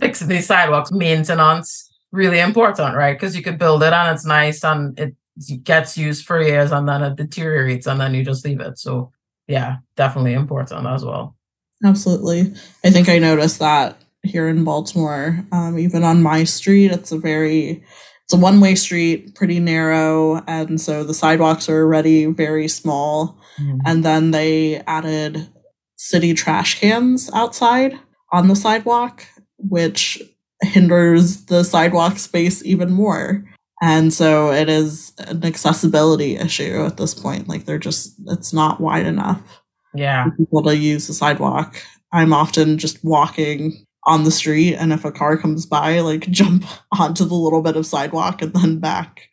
Fixing 0.00 0.28
the 0.28 0.40
sidewalks, 0.40 0.90
maintenance 0.92 1.88
really 2.12 2.38
important, 2.38 2.96
right? 2.96 3.14
Because 3.14 3.36
you 3.36 3.42
could 3.42 3.58
build 3.58 3.82
it 3.82 3.92
and 3.92 4.14
it's 4.14 4.24
nice 4.24 4.64
and 4.64 4.98
it 4.98 5.14
gets 5.62 5.96
used 5.96 6.24
for 6.24 6.42
years 6.42 6.72
and 6.72 6.88
then 6.88 7.02
it 7.02 7.16
deteriorates 7.16 7.86
and 7.86 8.00
then 8.00 8.14
you 8.14 8.24
just 8.24 8.44
leave 8.44 8.60
it. 8.60 8.78
So 8.78 9.12
yeah, 9.46 9.76
definitely 9.96 10.34
important 10.34 10.86
as 10.86 11.04
well. 11.04 11.36
Absolutely. 11.84 12.54
I 12.84 12.90
think 12.90 13.08
I 13.08 13.18
noticed 13.18 13.60
that 13.60 14.00
here 14.22 14.48
in 14.48 14.64
Baltimore. 14.64 15.46
Um, 15.52 15.78
even 15.78 16.04
on 16.04 16.22
my 16.22 16.44
street, 16.44 16.92
it's 16.92 17.12
a 17.12 17.18
very 17.18 17.84
it's 18.24 18.34
a 18.34 18.36
one-way 18.36 18.74
street, 18.74 19.34
pretty 19.34 19.58
narrow, 19.58 20.42
and 20.46 20.78
so 20.78 21.02
the 21.02 21.14
sidewalks 21.14 21.66
are 21.66 21.82
already 21.82 22.26
very 22.26 22.68
small. 22.68 23.38
Mm-hmm. 23.58 23.78
And 23.86 24.04
then 24.04 24.32
they 24.32 24.80
added 24.86 25.48
city 25.96 26.34
trash 26.34 26.78
cans 26.78 27.30
outside 27.32 27.98
on 28.30 28.48
the 28.48 28.54
sidewalk, 28.54 29.24
which 29.56 30.20
hinders 30.62 31.46
the 31.46 31.64
sidewalk 31.64 32.18
space 32.18 32.62
even 32.64 32.92
more. 32.92 33.44
And 33.80 34.12
so 34.12 34.52
it 34.52 34.68
is 34.68 35.12
an 35.18 35.44
accessibility 35.44 36.36
issue 36.36 36.84
at 36.84 36.98
this 36.98 37.14
point. 37.14 37.48
Like 37.48 37.64
they're 37.64 37.78
just, 37.78 38.14
it's 38.26 38.52
not 38.52 38.80
wide 38.80 39.06
enough. 39.06 39.62
Yeah. 39.94 40.24
For 40.24 40.30
people 40.32 40.62
to 40.64 40.76
use 40.76 41.06
the 41.06 41.14
sidewalk. 41.14 41.80
I'm 42.12 42.32
often 42.32 42.76
just 42.78 43.02
walking 43.04 43.86
on 44.08 44.24
the 44.24 44.30
street, 44.30 44.74
and 44.74 44.92
if 44.92 45.04
a 45.04 45.12
car 45.12 45.36
comes 45.36 45.66
by, 45.66 46.00
like 46.00 46.22
jump 46.30 46.64
onto 46.98 47.24
the 47.24 47.34
little 47.34 47.62
bit 47.62 47.76
of 47.76 47.86
sidewalk 47.86 48.42
and 48.42 48.52
then 48.54 48.78
back 48.78 49.28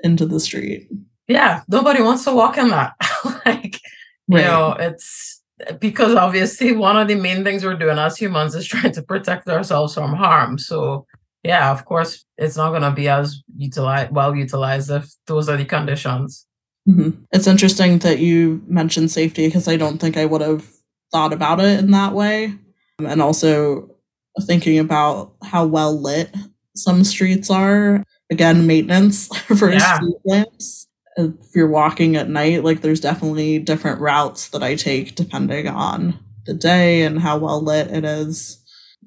into 0.00 0.26
the 0.26 0.38
street. 0.38 0.88
Yeah. 1.26 1.62
Nobody 1.68 2.02
wants 2.02 2.24
to 2.24 2.32
walk 2.32 2.56
in 2.56 2.68
that. 2.68 2.94
like, 3.46 3.80
you 4.28 4.36
right. 4.36 4.44
know, 4.44 4.76
it's, 4.78 5.42
because 5.80 6.14
obviously 6.14 6.72
one 6.76 6.96
of 6.96 7.08
the 7.08 7.16
main 7.16 7.42
things 7.42 7.64
we're 7.64 7.74
doing 7.74 7.98
as 7.98 8.16
humans 8.16 8.54
is 8.54 8.66
trying 8.66 8.92
to 8.92 9.02
protect 9.02 9.48
ourselves 9.48 9.94
from 9.94 10.14
harm. 10.14 10.58
So 10.58 11.06
yeah, 11.42 11.70
of 11.70 11.84
course, 11.84 12.24
it's 12.36 12.56
not 12.56 12.70
going 12.70 12.82
to 12.82 12.92
be 12.92 13.08
as 13.08 13.42
utilized, 13.56 14.12
well 14.12 14.34
utilized 14.34 14.90
if 14.90 15.10
those 15.26 15.48
are 15.48 15.56
the 15.56 15.64
conditions. 15.64 16.46
Mm-hmm. 16.88 17.22
It's 17.32 17.46
interesting 17.46 17.98
that 17.98 18.18
you 18.18 18.62
mentioned 18.66 19.10
safety 19.10 19.48
because 19.48 19.68
I 19.68 19.76
don't 19.76 19.98
think 19.98 20.16
I 20.16 20.26
would 20.26 20.40
have 20.40 20.66
thought 21.10 21.32
about 21.32 21.60
it 21.60 21.78
in 21.80 21.90
that 21.90 22.12
way. 22.12 22.54
And 22.98 23.20
also 23.20 23.90
thinking 24.40 24.78
about 24.78 25.32
how 25.42 25.66
well 25.66 26.00
lit 26.00 26.34
some 26.76 27.04
streets 27.04 27.50
are. 27.50 28.04
Again, 28.30 28.66
maintenance 28.66 29.34
for 29.58 29.72
yeah. 29.72 29.96
street 29.96 30.16
lamps 30.24 30.88
if 31.18 31.54
you're 31.54 31.68
walking 31.68 32.16
at 32.16 32.30
night, 32.30 32.64
like 32.64 32.80
there's 32.80 33.00
definitely 33.00 33.58
different 33.58 34.00
routes 34.00 34.48
that 34.50 34.62
I 34.62 34.76
take 34.76 35.16
depending 35.16 35.66
on 35.66 36.18
the 36.46 36.54
day 36.54 37.02
and 37.02 37.18
how 37.18 37.38
well 37.38 37.60
lit 37.60 37.88
it 37.90 38.04
is. 38.04 38.62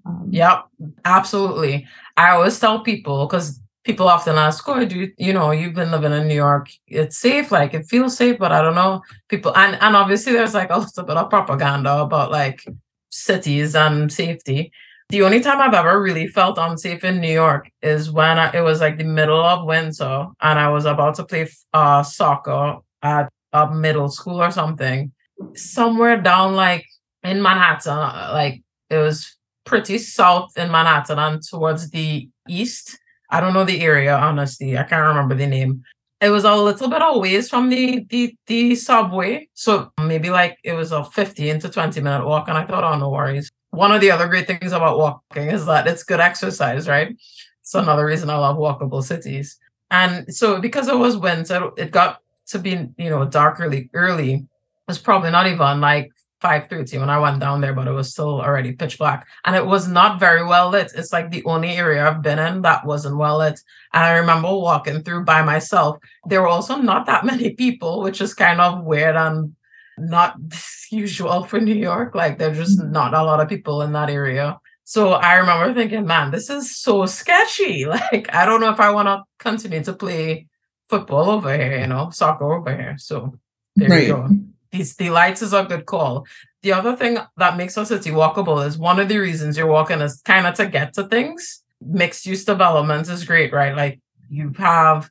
Um, 0.06 0.28
yep, 0.30 0.66
absolutely. 1.06 1.88
I 2.18 2.32
always 2.32 2.60
tell 2.60 2.82
people 2.82 3.26
because 3.26 3.60
people 3.86 4.10
often 4.10 4.36
ask, 4.36 4.68
"Oh, 4.68 4.84
do 4.84 5.00
you, 5.00 5.14
you 5.18 5.32
know 5.32 5.52
you've 5.52 5.74
been 5.74 5.92
living 5.92 6.12
in 6.12 6.28
New 6.28 6.36
York? 6.36 6.70
It's 6.88 7.18
safe, 7.18 7.52
like 7.52 7.74
it 7.74 7.86
feels 7.86 8.18
safe, 8.18 8.38
but 8.38 8.52
I 8.52 8.62
don't 8.62 8.76
know." 8.76 9.02
People 9.30 9.56
and 9.56 9.78
and 9.82 9.96
obviously 9.96 10.34
there's 10.34 10.54
like 10.54 10.70
a 10.70 10.80
little 10.80 11.04
bit 11.04 11.18
of 11.18 11.30
propaganda 11.30 12.02
about 12.02 12.32
like 12.32 12.66
cities 13.10 13.76
and 13.76 14.12
safety. 14.12 14.72
The 15.12 15.24
only 15.24 15.42
time 15.42 15.60
I've 15.60 15.74
ever 15.74 16.02
really 16.02 16.28
felt 16.28 16.58
unsafe 16.58 17.04
in 17.04 17.20
New 17.20 17.34
York 17.34 17.70
is 17.82 18.10
when 18.10 18.40
I, 18.40 18.50
it 18.56 18.62
was 18.62 18.80
like 18.80 18.98
the 18.98 19.04
middle 19.04 19.44
of 19.44 19.66
winter 19.66 20.28
and 20.40 20.58
I 20.58 20.70
was 20.70 20.86
about 20.86 21.16
to 21.16 21.26
play 21.26 21.50
uh, 21.74 22.02
soccer 22.02 22.78
at 23.04 23.28
a 23.52 23.70
middle 23.70 24.08
school 24.08 24.42
or 24.42 24.52
something, 24.52 25.12
somewhere 25.54 26.22
down 26.22 26.56
like 26.56 26.86
in 27.24 27.42
Manhattan, 27.42 27.92
uh, 27.92 28.30
like 28.32 28.64
it 28.90 29.00
was 29.00 29.36
pretty 29.66 29.98
south 29.98 30.58
in 30.58 30.72
Manhattan 30.72 31.20
and 31.20 31.44
towards 31.44 31.90
the 31.90 32.30
east. 32.48 32.98
I 33.30 33.42
don't 33.42 33.54
know 33.54 33.66
the 33.66 33.82
area, 33.82 34.16
honestly. 34.16 34.78
I 34.78 34.84
can't 34.84 35.06
remember 35.06 35.36
the 35.36 35.46
name. 35.46 35.84
It 36.22 36.30
was 36.30 36.46
a 36.46 36.56
little 36.56 36.88
bit 36.88 37.02
away 37.04 37.42
from 37.42 37.68
the, 37.68 38.06
the 38.10 38.34
the 38.48 38.76
subway. 38.76 39.50
So 39.56 39.92
maybe 40.02 40.30
like 40.30 40.58
it 40.64 40.72
was 40.72 40.94
a 40.94 41.04
15 41.04 41.60
to 41.60 41.70
20 41.70 42.00
minute 42.00 42.26
walk. 42.26 42.48
And 42.48 42.58
I 42.58 42.66
thought, 42.66 42.86
oh, 42.86 42.98
no 42.98 43.10
worries. 43.10 43.52
One 43.72 43.92
of 43.92 44.02
the 44.02 44.12
other 44.12 44.28
great 44.28 44.48
things 44.48 44.72
about 44.72 44.98
walking 44.98 45.48
is 45.50 45.66
that 45.66 45.88
it's 45.88 46.04
good 46.04 46.20
exercise, 46.20 46.88
right? 46.88 47.16
So 47.62 47.80
another 47.80 48.06
reason 48.06 48.30
I 48.30 48.38
love 48.38 48.58
walkable 48.58 49.04
cities. 49.04 49.58
And 49.90 50.34
so 50.34 50.60
because 50.60 50.88
it 50.88 50.98
was 50.98 51.18
winter, 51.18 51.72
it 51.78 51.92
got 51.92 52.20
to 52.48 52.60
be, 52.60 52.90
you 52.98 53.10
know, 53.10 53.26
dark 53.26 53.62
early. 53.94 54.34
It 54.34 54.48
was 54.88 55.00
probably 55.00 55.32
not 55.32 55.48
even 55.48 55.80
like 55.80 56.12
5.30 56.42 57.00
when 57.00 57.10
I 57.10 57.20
went 57.20 57.40
down 57.40 57.62
there, 57.62 57.74
but 57.74 57.88
it 57.88 57.92
was 57.92 58.12
still 58.12 58.42
already 58.42 58.74
pitch 58.74 58.98
black. 58.98 59.28
And 59.46 59.56
it 59.56 59.66
was 59.66 59.88
not 59.88 60.20
very 60.20 60.44
well 60.44 60.70
lit. 60.70 60.92
It's 60.96 61.14
like 61.14 61.30
the 61.30 61.44
only 61.46 61.70
area 61.70 62.06
I've 62.06 62.22
been 62.22 62.40
in 62.40 62.64
that 62.64 62.86
wasn't 62.86 63.18
well 63.18 63.38
lit. 63.38 63.60
And 63.94 64.04
I 64.04 64.18
remember 64.18 64.50
walking 64.50 65.04
through 65.04 65.26
by 65.26 65.44
myself. 65.44 65.98
There 66.26 66.42
were 66.42 66.48
also 66.48 66.78
not 66.78 67.06
that 67.06 67.26
many 67.32 67.52
people, 67.52 68.02
which 68.02 68.22
is 68.22 68.34
kind 68.34 68.60
of 68.60 68.84
weird 68.84 69.16
and 69.16 69.56
not 69.98 70.36
usual 70.92 71.44
for 71.46 71.60
New 71.60 71.76
York. 71.76 72.16
Like 72.16 72.38
there's 72.38 72.58
just 72.58 72.80
mm-hmm. 72.80 72.92
not 72.92 73.14
a 73.14 73.24
lot 73.24 73.40
of 73.40 73.50
people 73.50 73.82
in 73.82 73.94
that 73.94 74.10
area. 74.10 74.60
So 74.84 75.14
I 75.14 75.36
remember 75.36 75.74
thinking, 75.74 76.06
man, 76.06 76.32
this 76.32 76.50
is 76.50 76.76
so 76.76 77.06
sketchy. 77.06 77.86
Like, 77.90 78.34
I 78.34 78.46
don't 78.46 78.62
know 78.62 78.72
if 78.72 78.80
I 78.80 78.92
want 78.92 79.08
to 79.08 79.24
continue 79.40 79.84
to 79.84 79.94
play 79.94 80.48
football 80.90 81.30
over 81.30 81.56
here, 81.56 81.80
you 81.80 81.88
know, 81.88 82.10
soccer 82.10 82.52
over 82.52 82.76
here. 82.76 82.96
So 82.98 83.38
there 83.76 83.90
right. 83.90 84.08
you 84.08 84.14
go 84.14 84.30
these 84.72 84.96
the 84.96 85.10
lights 85.10 85.42
is 85.42 85.54
a 85.54 85.64
good 85.64 85.86
call. 85.86 86.26
The 86.64 86.74
other 86.74 86.96
thing 86.96 87.18
that 87.38 87.58
makes 87.58 87.78
a 87.78 87.86
city 87.86 88.12
walkable 88.12 88.66
is 88.66 88.78
one 88.78 89.00
of 89.00 89.10
the 89.10 89.18
reasons 89.18 89.58
you're 89.58 89.68
walking 89.68 90.02
is 90.02 90.22
kind 90.22 90.48
of 90.48 90.56
to 90.56 90.68
get 90.68 90.94
to 90.94 91.04
things. 91.04 91.64
Mixed 91.82 92.26
use 92.26 92.46
development 92.46 93.10
is 93.10 93.26
great, 93.26 93.54
right? 93.54 93.76
Like 93.76 94.00
you 94.30 94.54
have 94.58 95.10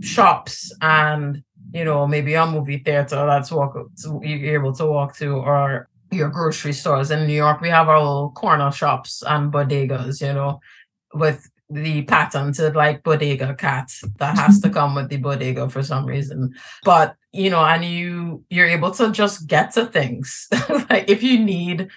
shops 0.00 0.72
and 0.80 1.42
you 1.72 1.84
know 1.84 2.06
maybe 2.06 2.34
a 2.34 2.46
movie 2.46 2.78
theater 2.78 3.26
that's 3.26 3.52
walk 3.52 3.76
you're 4.22 4.54
able 4.54 4.72
to 4.74 4.86
walk 4.86 5.16
to 5.16 5.36
or 5.36 5.88
your 6.12 6.28
grocery 6.28 6.72
stores. 6.72 7.10
In 7.10 7.26
New 7.26 7.34
York 7.34 7.60
we 7.60 7.68
have 7.68 7.88
our 7.88 7.98
little 7.98 8.30
corner 8.30 8.70
shops 8.70 9.22
and 9.26 9.52
bodegas 9.52 10.20
you 10.20 10.32
know 10.32 10.60
with 11.14 11.48
the 11.72 12.02
patented 12.02 12.74
like 12.74 13.04
bodega 13.04 13.54
cat 13.54 13.92
that 14.18 14.36
has 14.36 14.60
to 14.60 14.70
come 14.78 14.96
with 14.96 15.08
the 15.08 15.16
bodega 15.18 15.68
for 15.68 15.82
some 15.82 16.04
reason. 16.04 16.54
But 16.84 17.14
you 17.32 17.50
know 17.50 17.64
and 17.64 17.84
you 17.84 18.44
you're 18.50 18.66
able 18.66 18.90
to 18.92 19.12
just 19.12 19.46
get 19.46 19.72
to 19.74 19.86
things. 19.86 20.48
Like 20.90 21.08
if 21.08 21.22
you 21.22 21.38
need 21.38 21.88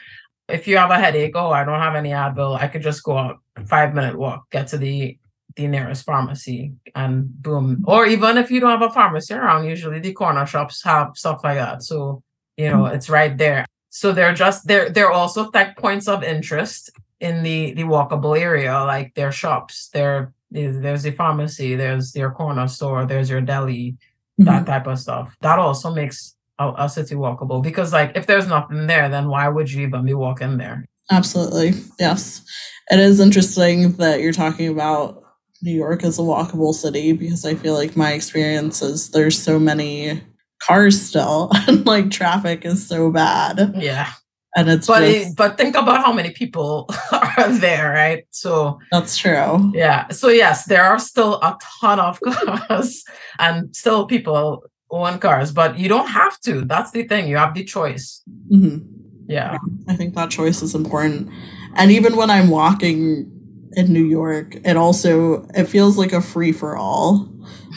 if 0.50 0.68
you 0.68 0.78
have 0.78 0.92
a 0.92 1.00
headache 1.00 1.32
oh 1.36 1.52
i 1.52 1.64
don't 1.64 1.80
have 1.80 1.96
any 1.96 2.10
advil 2.10 2.60
i 2.60 2.68
could 2.68 2.82
just 2.82 3.04
go 3.04 3.18
out 3.18 3.40
five 3.66 3.94
minute 3.94 4.18
walk 4.18 4.50
get 4.52 4.68
to 4.68 4.78
the 4.78 5.18
the 5.56 5.68
nearest 5.68 6.06
pharmacy 6.06 6.74
and 6.96 7.28
boom 7.42 7.84
or 7.88 8.06
even 8.06 8.38
if 8.38 8.50
you 8.52 8.60
don't 8.60 8.80
have 8.80 8.90
a 8.90 8.94
pharmacy 8.94 9.34
around 9.34 9.66
usually 9.66 10.00
the 10.00 10.14
corner 10.14 10.46
shops 10.46 10.84
have 10.84 11.12
stuff 11.16 11.42
like 11.44 11.58
that 11.58 11.84
so 11.84 12.22
you 12.58 12.70
know 12.70 12.86
it's 12.86 13.10
right 13.10 13.38
there 13.38 13.66
so 13.90 14.12
they're 14.12 14.34
just 14.34 14.68
they're 14.68 14.90
they're 14.90 15.12
also 15.12 15.52
like 15.54 15.78
points 15.78 16.08
of 16.08 16.24
interest 16.24 16.90
in 17.24 17.42
the 17.42 17.74
the 17.74 17.84
walkable 17.84 18.38
area, 18.38 18.74
like 18.84 19.14
their 19.16 19.32
shops, 19.32 19.90
there 19.94 20.34
there's 20.52 21.04
the 21.04 21.12
pharmacy, 21.12 21.76
there's 21.76 22.16
your 22.16 22.32
corner 22.32 22.68
store, 22.68 23.06
there's 23.06 23.30
your 23.30 23.42
deli, 23.42 23.92
mm-hmm. 24.40 24.44
that 24.44 24.66
type 24.66 24.88
of 24.88 25.00
stuff. 25.00 25.36
That 25.42 25.58
also 25.58 25.92
makes 25.92 26.36
a, 26.60 26.74
a 26.78 26.90
city 26.90 27.16
walkable 27.16 27.64
because 27.64 27.94
like 27.94 28.12
if 28.16 28.28
there's 28.28 28.48
nothing 28.48 28.88
there, 28.88 29.10
then 29.10 29.30
why 29.30 29.48
would 29.48 29.72
you 29.72 29.88
even 29.88 30.06
be 30.06 30.14
walking 30.14 30.58
there? 30.58 30.86
Absolutely. 31.10 31.74
Yes. 32.00 32.44
It 32.92 33.00
is 33.00 33.20
interesting 33.20 33.94
that 33.94 34.20
you're 34.20 34.34
talking 34.34 34.68
about 34.68 35.23
New 35.64 35.72
York 35.74 36.04
is 36.04 36.20
a 36.20 36.22
walkable 36.22 36.74
city 36.74 37.14
because 37.14 37.46
I 37.46 37.56
feel 37.56 37.74
like 37.74 37.96
my 37.96 38.12
experience 38.12 38.82
is 38.82 39.12
there's 39.12 39.42
so 39.42 39.58
many 39.58 40.22
cars 40.62 41.02
still 41.02 41.50
and 41.68 41.86
like 41.86 42.12
traffic 42.12 42.66
is 42.66 42.86
so 42.86 43.10
bad. 43.10 43.74
Yeah. 43.78 44.12
And 44.58 44.70
it's 44.70 44.86
but 44.86 45.00
just, 45.00 45.30
it, 45.30 45.38
but 45.38 45.58
think 45.58 45.76
about 45.76 46.06
how 46.06 46.12
many 46.12 46.32
people 46.32 46.90
are 47.12 47.52
there 47.54 47.92
right? 47.92 48.26
So 48.32 48.78
that's 48.92 49.18
true. 49.18 49.72
Yeah. 49.74 50.10
So 50.10 50.28
yes 50.28 50.66
there 50.66 50.84
are 50.84 51.00
still 51.00 51.36
a 51.36 51.58
ton 51.80 51.98
of 51.98 52.20
cars 52.26 53.06
and 53.40 53.74
still 53.74 54.06
people 54.06 54.66
own 54.92 55.18
cars 55.18 55.54
but 55.54 55.80
you 55.80 55.88
don't 55.88 56.10
have 56.10 56.38
to. 56.42 56.66
That's 56.66 56.92
the 56.92 57.08
thing. 57.08 57.30
You 57.30 57.38
have 57.38 57.54
the 57.54 57.64
choice. 57.64 58.22
Mm-hmm. 58.52 58.86
yeah. 59.28 59.54
yeah. 59.54 59.58
I 59.88 59.96
think 59.96 60.14
that 60.16 60.30
choice 60.30 60.62
is 60.62 60.76
important. 60.76 61.30
And 61.76 61.90
even 61.90 62.18
when 62.18 62.30
i'm 62.30 62.50
walking 62.50 63.32
in 63.76 63.92
new 63.92 64.04
york 64.04 64.56
it 64.66 64.78
also 64.78 65.48
it 65.56 65.66
feels 65.66 65.98
like 65.98 66.14
a 66.14 66.22
free 66.22 66.52
for 66.52 66.76
all 66.78 67.30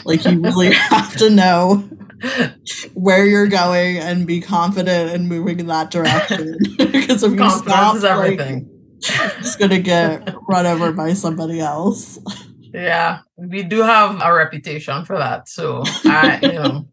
like 0.04 0.24
you 0.24 0.40
really 0.40 0.72
have 0.72 1.16
to 1.16 1.30
know 1.30 1.88
where 2.94 3.26
you're 3.26 3.46
going 3.46 3.98
and 3.98 4.26
be 4.26 4.40
confident 4.40 5.14
and 5.14 5.28
moving 5.28 5.61
in 5.61 5.66
that 5.66 5.90
direction. 5.90 6.59
because 6.78 7.22
if 7.22 7.32
you 7.32 7.50
stop, 7.50 7.96
is 7.96 8.04
everything. 8.04 8.70
Like, 9.09 9.38
it's 9.38 9.56
gonna 9.56 9.80
get 9.80 10.35
run 10.48 10.66
over 10.66 10.92
by 10.92 11.12
somebody 11.12 11.61
else. 11.61 12.18
Yeah, 12.72 13.20
we 13.37 13.62
do 13.62 13.82
have 13.82 14.20
a 14.22 14.35
reputation 14.35 15.04
for 15.04 15.18
that. 15.18 15.48
So 15.48 15.82
I, 16.04 16.38
you 16.42 16.52
know, 16.52 16.88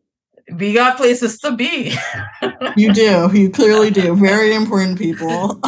we 0.54 0.74
got 0.74 0.98
places 0.98 1.40
to 1.40 1.56
be. 1.56 1.96
you 2.76 2.94
do. 2.94 3.30
You 3.34 3.50
clearly 3.50 3.90
do. 3.90 4.16
Very 4.16 4.54
important 4.54 4.98
people. 4.98 5.60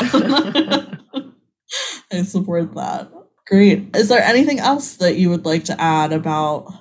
I 2.11 2.23
support 2.23 2.73
that. 2.75 3.09
Great. 3.47 3.95
Is 3.95 4.10
there 4.10 4.23
anything 4.23 4.60
else 4.60 4.95
that 4.97 5.17
you 5.17 5.29
would 5.29 5.45
like 5.45 5.65
to 5.65 5.79
add 5.79 6.12
about 6.12 6.71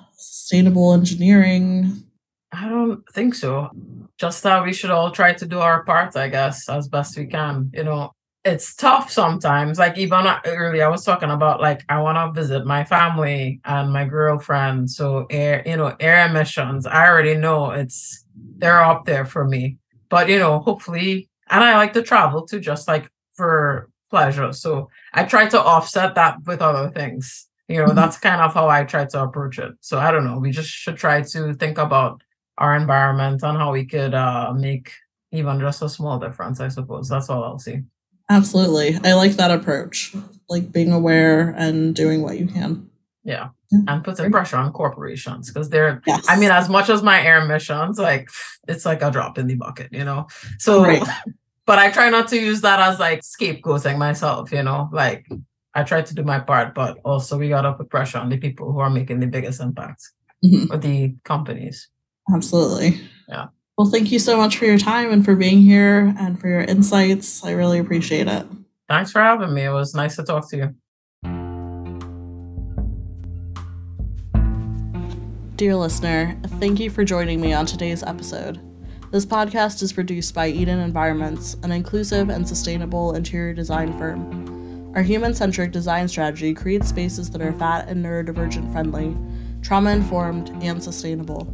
sustainable 0.45 0.93
engineering, 0.93 2.03
I 2.51 2.69
don't 2.69 3.03
think 3.11 3.35
so. 3.35 3.69
Just 4.17 4.43
that 4.43 4.63
we 4.63 4.73
should 4.73 4.91
all 4.91 5.11
try 5.11 5.33
to 5.33 5.45
do 5.45 5.59
our 5.59 5.83
part, 5.83 6.15
I 6.15 6.29
guess, 6.29 6.69
as 6.69 6.87
best 6.87 7.17
we 7.17 7.25
can. 7.25 7.71
You 7.73 7.83
know, 7.83 8.11
it's 8.45 8.75
tough 8.75 9.11
sometimes. 9.11 9.77
Like 9.77 9.97
even 9.97 10.25
earlier, 10.45 10.85
I 10.85 10.89
was 10.89 11.03
talking 11.03 11.31
about 11.31 11.59
like 11.59 11.81
I 11.89 11.99
want 11.99 12.17
to 12.17 12.39
visit 12.39 12.65
my 12.65 12.83
family 12.85 13.59
and 13.65 13.91
my 13.91 14.05
girlfriend. 14.05 14.89
So 14.91 15.25
air, 15.29 15.63
you 15.65 15.75
know, 15.75 15.95
air 15.99 16.27
emissions. 16.27 16.85
I 16.85 17.07
already 17.07 17.35
know 17.35 17.71
it's 17.71 18.23
they're 18.57 18.83
up 18.83 19.05
there 19.05 19.25
for 19.25 19.45
me. 19.45 19.77
But 20.09 20.29
you 20.29 20.39
know, 20.39 20.59
hopefully, 20.59 21.29
and 21.49 21.63
I 21.63 21.75
like 21.75 21.93
to 21.93 22.03
travel 22.03 22.45
too, 22.45 22.59
just 22.59 22.87
like 22.87 23.09
for 23.33 23.89
pleasure. 24.09 24.53
So 24.53 24.89
I 25.13 25.23
try 25.23 25.47
to 25.47 25.61
offset 25.61 26.15
that 26.15 26.37
with 26.45 26.61
other 26.61 26.89
things. 26.91 27.47
You 27.67 27.77
know, 27.77 27.85
mm-hmm. 27.85 27.95
that's 27.95 28.17
kind 28.17 28.41
of 28.41 28.53
how 28.53 28.69
I 28.69 28.83
try 28.83 29.05
to 29.05 29.23
approach 29.23 29.57
it. 29.57 29.73
So 29.81 29.97
I 29.97 30.11
don't 30.11 30.23
know. 30.23 30.37
We 30.37 30.51
just 30.51 30.69
should 30.69 30.97
try 30.97 31.21
to 31.21 31.53
think 31.55 31.77
about 31.77 32.21
our 32.57 32.75
environment 32.75 33.41
and 33.43 33.57
how 33.57 33.71
we 33.71 33.85
could 33.85 34.13
uh, 34.13 34.53
make 34.53 34.91
even 35.31 35.59
just 35.59 35.81
a 35.81 35.89
small 35.89 36.19
difference, 36.19 36.59
I 36.59 36.67
suppose. 36.69 37.09
That's 37.09 37.29
all 37.29 37.43
I'll 37.43 37.59
see. 37.59 37.81
Absolutely. 38.29 38.97
I 39.03 39.13
like 39.13 39.33
that 39.33 39.51
approach, 39.51 40.15
like 40.47 40.71
being 40.71 40.91
aware 40.91 41.53
and 41.57 41.93
doing 41.93 42.21
what 42.21 42.39
you 42.39 42.47
can. 42.47 42.89
Yeah. 43.23 43.49
And 43.71 44.03
putting 44.03 44.31
pressure 44.31 44.57
on 44.57 44.71
corporations 44.71 45.51
because 45.51 45.69
they're, 45.69 46.01
yes. 46.05 46.25
I 46.29 46.39
mean, 46.39 46.51
as 46.51 46.69
much 46.69 46.89
as 46.89 47.03
my 47.03 47.21
air 47.21 47.41
emissions, 47.41 47.97
like 47.97 48.29
it's 48.67 48.85
like 48.85 49.01
a 49.01 49.11
drop 49.11 49.37
in 49.37 49.47
the 49.47 49.55
bucket, 49.55 49.91
you 49.91 50.05
know? 50.05 50.27
So, 50.59 50.83
right. 50.83 51.03
But 51.65 51.79
I 51.79 51.91
try 51.91 52.09
not 52.09 52.27
to 52.29 52.39
use 52.39 52.61
that 52.61 52.79
as 52.79 52.99
like 52.99 53.21
scapegoating 53.21 53.97
myself, 53.97 54.51
you 54.51 54.63
know? 54.63 54.89
Like 54.91 55.27
I 55.73 55.83
try 55.83 56.01
to 56.01 56.15
do 56.15 56.23
my 56.23 56.39
part, 56.39 56.75
but 56.75 56.99
also 57.03 57.37
we 57.37 57.49
got 57.49 57.61
to 57.61 57.73
put 57.73 57.89
pressure 57.89 58.19
on 58.19 58.29
the 58.29 58.37
people 58.37 58.71
who 58.71 58.79
are 58.79 58.89
making 58.89 59.19
the 59.19 59.27
biggest 59.27 59.59
impact 59.61 60.03
mm-hmm. 60.43 60.71
or 60.71 60.77
the 60.77 61.15
companies. 61.23 61.89
Absolutely. 62.33 63.01
Yeah. 63.27 63.47
Well, 63.77 63.89
thank 63.89 64.11
you 64.11 64.19
so 64.19 64.37
much 64.37 64.57
for 64.57 64.65
your 64.65 64.77
time 64.77 65.11
and 65.11 65.25
for 65.25 65.35
being 65.35 65.61
here 65.61 66.13
and 66.17 66.39
for 66.39 66.47
your 66.47 66.61
insights. 66.61 67.43
I 67.43 67.51
really 67.51 67.79
appreciate 67.79 68.27
it. 68.27 68.45
Thanks 68.87 69.11
for 69.11 69.19
having 69.21 69.53
me. 69.53 69.63
It 69.63 69.71
was 69.71 69.93
nice 69.93 70.15
to 70.15 70.23
talk 70.23 70.49
to 70.51 70.57
you. 70.57 70.75
Dear 75.55 75.75
listener, 75.77 76.37
thank 76.59 76.79
you 76.79 76.89
for 76.89 77.03
joining 77.03 77.41
me 77.41 77.53
on 77.53 77.65
today's 77.65 78.03
episode. 78.03 78.59
This 79.15 79.25
podcast 79.25 79.81
is 79.81 79.93
produced 79.93 80.35
by 80.35 80.49
Eden 80.49 80.79
Environments, 80.79 81.55
an 81.63 81.71
inclusive 81.71 82.27
and 82.27 82.45
sustainable 82.45 83.15
interior 83.15 83.53
design 83.53 83.97
firm. 83.97 84.91
Our 84.93 85.03
human 85.03 85.33
centric 85.33 85.71
design 85.71 86.09
strategy 86.09 86.53
creates 86.53 86.89
spaces 86.89 87.29
that 87.29 87.41
are 87.41 87.53
fat 87.53 87.87
and 87.87 88.03
neurodivergent 88.03 88.73
friendly, 88.73 89.15
trauma 89.61 89.91
informed, 89.91 90.49
and 90.61 90.83
sustainable. 90.83 91.47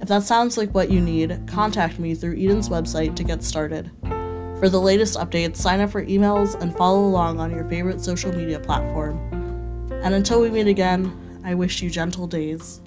If 0.00 0.06
that 0.06 0.22
sounds 0.22 0.56
like 0.56 0.76
what 0.76 0.92
you 0.92 1.00
need, 1.00 1.44
contact 1.48 1.98
me 1.98 2.14
through 2.14 2.36
Eden's 2.36 2.68
website 2.68 3.16
to 3.16 3.24
get 3.24 3.42
started. 3.42 3.90
For 4.60 4.68
the 4.68 4.80
latest 4.80 5.18
updates, 5.18 5.56
sign 5.56 5.80
up 5.80 5.90
for 5.90 6.06
emails 6.06 6.54
and 6.60 6.72
follow 6.76 7.00
along 7.00 7.40
on 7.40 7.50
your 7.50 7.68
favorite 7.68 8.00
social 8.00 8.32
media 8.32 8.60
platform. 8.60 9.18
And 10.04 10.14
until 10.14 10.40
we 10.40 10.50
meet 10.50 10.68
again, 10.68 11.40
I 11.44 11.56
wish 11.56 11.82
you 11.82 11.90
gentle 11.90 12.28
days. 12.28 12.80